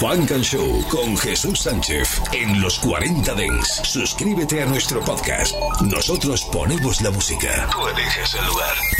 [0.00, 3.84] Funk and Show con Jesús Sánchez en los 40 Dance.
[3.84, 5.54] Suscríbete a nuestro podcast.
[5.82, 7.68] Nosotros ponemos la música.
[7.70, 8.74] Tú eliges el lugar.